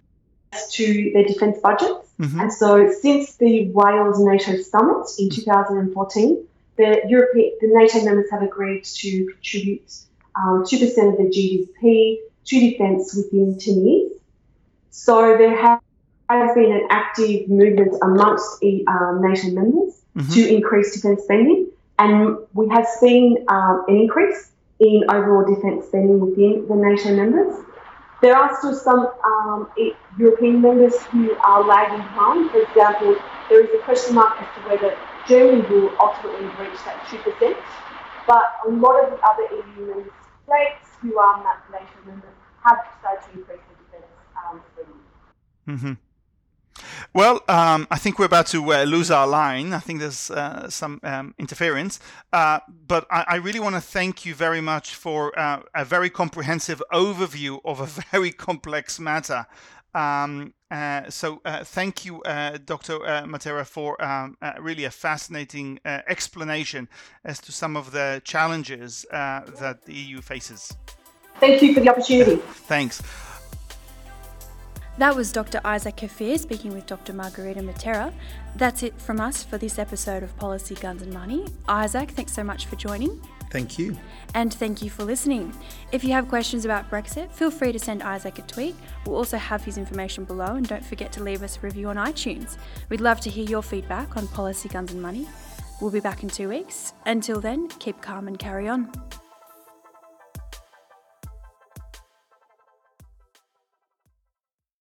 to 0.71 1.11
their 1.13 1.23
defence 1.23 1.59
budgets. 1.61 2.09
Mm-hmm. 2.19 2.39
And 2.41 2.51
so 2.51 2.91
since 2.91 3.35
the 3.37 3.69
Wales 3.69 4.19
NATO 4.19 4.57
summit 4.61 5.07
in 5.17 5.29
2014, 5.29 6.45
the 6.79 7.01
European, 7.09 7.51
the 7.59 7.67
NATO 7.67 8.05
members 8.05 8.31
have 8.31 8.41
agreed 8.41 8.85
to 8.85 9.25
contribute 9.25 9.91
um, 10.35 10.63
2% 10.63 10.81
of 11.11 11.17
their 11.17 11.27
GDP 11.27 12.15
to 12.45 12.59
defence 12.59 13.13
within 13.15 13.59
10 13.59 13.85
years. 13.85 14.11
So 14.89 15.37
there 15.37 15.55
has 15.57 16.55
been 16.55 16.71
an 16.71 16.87
active 16.89 17.49
movement 17.49 17.95
amongst 18.01 18.63
um, 18.87 19.21
NATO 19.21 19.49
members 19.49 20.01
mm-hmm. 20.15 20.31
to 20.31 20.55
increase 20.55 20.95
defence 20.95 21.23
spending, 21.23 21.69
and 21.99 22.37
we 22.53 22.69
have 22.69 22.87
seen 22.87 23.43
um, 23.49 23.83
an 23.89 23.97
increase 23.97 24.51
in 24.79 25.03
overall 25.09 25.53
defence 25.53 25.87
spending 25.87 26.21
within 26.21 26.65
the 26.69 26.75
NATO 26.75 27.13
members. 27.13 27.65
There 28.21 28.35
are 28.35 28.57
still 28.57 28.73
some 28.73 29.11
um, 29.25 29.69
European 30.17 30.61
members 30.61 30.95
who 31.03 31.35
are 31.35 31.63
lagging 31.65 31.97
behind. 31.97 32.51
For 32.51 32.61
example, 32.61 33.17
there 33.49 33.65
is 33.65 33.69
a 33.73 33.83
question 33.83 34.15
mark 34.15 34.41
as 34.41 34.47
to 34.55 34.69
whether 34.69 34.97
Germany 35.29 35.61
will 35.69 35.95
ultimately 36.01 36.47
reach 36.59 36.79
that 36.85 37.05
2%, 37.05 37.55
but 38.25 38.43
a 38.65 38.69
lot 38.71 39.03
of 39.03 39.11
the 39.11 39.19
other 39.23 39.43
EU 39.77 39.85
member 39.85 40.13
states 40.43 40.89
who 41.01 41.19
are 41.19 41.37
NATO 41.71 41.85
members 42.05 42.29
have 42.63 42.79
started 42.99 43.23
to 43.31 43.39
increase 43.39 43.59
their 43.91 44.01
defence 44.01 44.63
um. 44.75 45.75
Mm-hmm. 45.75 45.93
Well, 47.13 47.41
um, 47.47 47.87
I 47.91 47.97
think 47.97 48.17
we're 48.17 48.25
about 48.25 48.47
to 48.47 48.73
uh, 48.73 48.83
lose 48.83 49.11
our 49.11 49.27
line. 49.27 49.73
I 49.73 49.79
think 49.79 49.99
there's 49.99 50.31
uh, 50.31 50.69
some 50.69 50.99
um, 51.03 51.35
interference. 51.37 51.99
Uh, 52.33 52.59
but 52.87 53.05
I, 53.11 53.25
I 53.27 53.35
really 53.35 53.59
want 53.59 53.75
to 53.75 53.81
thank 53.81 54.25
you 54.25 54.33
very 54.33 54.61
much 54.61 54.95
for 54.95 55.37
uh, 55.37 55.61
a 55.75 55.85
very 55.85 56.09
comprehensive 56.09 56.81
overview 56.91 57.59
of 57.63 57.79
a 57.79 57.85
very 58.11 58.31
complex 58.31 58.99
matter. 58.99 59.45
Um, 59.93 60.53
uh, 60.71 61.09
so 61.09 61.41
uh, 61.45 61.63
thank 61.63 62.05
you, 62.05 62.21
Dr. 62.65 62.99
Matera, 63.25 63.65
for 63.65 64.01
um, 64.03 64.37
really 64.59 64.85
a 64.85 64.91
fascinating 64.91 65.79
explanation 65.85 66.87
as 67.23 67.39
to 67.41 67.51
some 67.51 67.75
of 67.75 67.91
the 67.91 68.21
challenges 68.23 69.05
that 69.11 69.83
the 69.85 69.93
EU 69.93 70.21
faces. 70.21 70.73
Thank 71.39 71.61
you 71.61 71.73
for 71.73 71.79
the 71.79 71.89
opportunity. 71.89 72.35
Thanks. 72.67 73.01
That 74.97 75.15
was 75.15 75.31
Dr. 75.31 75.61
Isaac 75.63 75.95
Kfir 75.95 76.37
speaking 76.37 76.73
with 76.73 76.85
Dr. 76.85 77.13
Margherita 77.13 77.61
Matera. 77.61 78.11
That's 78.57 78.83
it 78.83 78.99
from 78.99 79.21
us 79.21 79.43
for 79.43 79.57
this 79.57 79.79
episode 79.79 80.23
of 80.23 80.35
Policy, 80.35 80.75
Guns 80.75 81.01
and 81.01 81.13
Money. 81.13 81.45
Isaac, 81.69 82.11
thanks 82.11 82.33
so 82.33 82.43
much 82.43 82.65
for 82.65 82.75
joining. 82.75 83.21
Thank 83.49 83.79
you. 83.79 83.97
And 84.35 84.53
thank 84.53 84.81
you 84.81 84.89
for 84.89 85.03
listening. 85.03 85.53
If 85.91 86.03
you 86.03 86.11
have 86.11 86.29
questions 86.29 86.65
about 86.65 86.89
Brexit, 86.89 87.31
feel 87.31 87.49
free 87.49 87.71
to 87.71 87.79
send 87.79 88.03
Isaac 88.03 88.37
a 88.37 88.43
tweet. 88.43 88.75
We'll 89.05 89.15
also 89.15 89.37
have 89.37 89.63
his 89.63 89.77
information 89.77 90.23
below, 90.23 90.55
and 90.55 90.67
don't 90.67 90.85
forget 90.85 91.11
to 91.13 91.23
leave 91.23 91.41
us 91.41 91.57
a 91.57 91.61
review 91.61 91.89
on 91.89 91.95
iTunes. 91.95 92.57
We'd 92.89 93.01
love 93.01 93.19
to 93.21 93.29
hear 93.29 93.45
your 93.45 93.63
feedback 93.63 94.17
on 94.17 94.27
Policy, 94.27 94.69
Guns 94.69 94.91
and 94.91 95.01
Money. 95.01 95.27
We'll 95.81 95.91
be 95.91 95.99
back 95.99 96.23
in 96.23 96.29
two 96.29 96.49
weeks. 96.49 96.93
Until 97.05 97.41
then, 97.41 97.69
keep 97.79 98.01
calm 98.01 98.27
and 98.27 98.37
carry 98.37 98.67
on. 98.67 98.91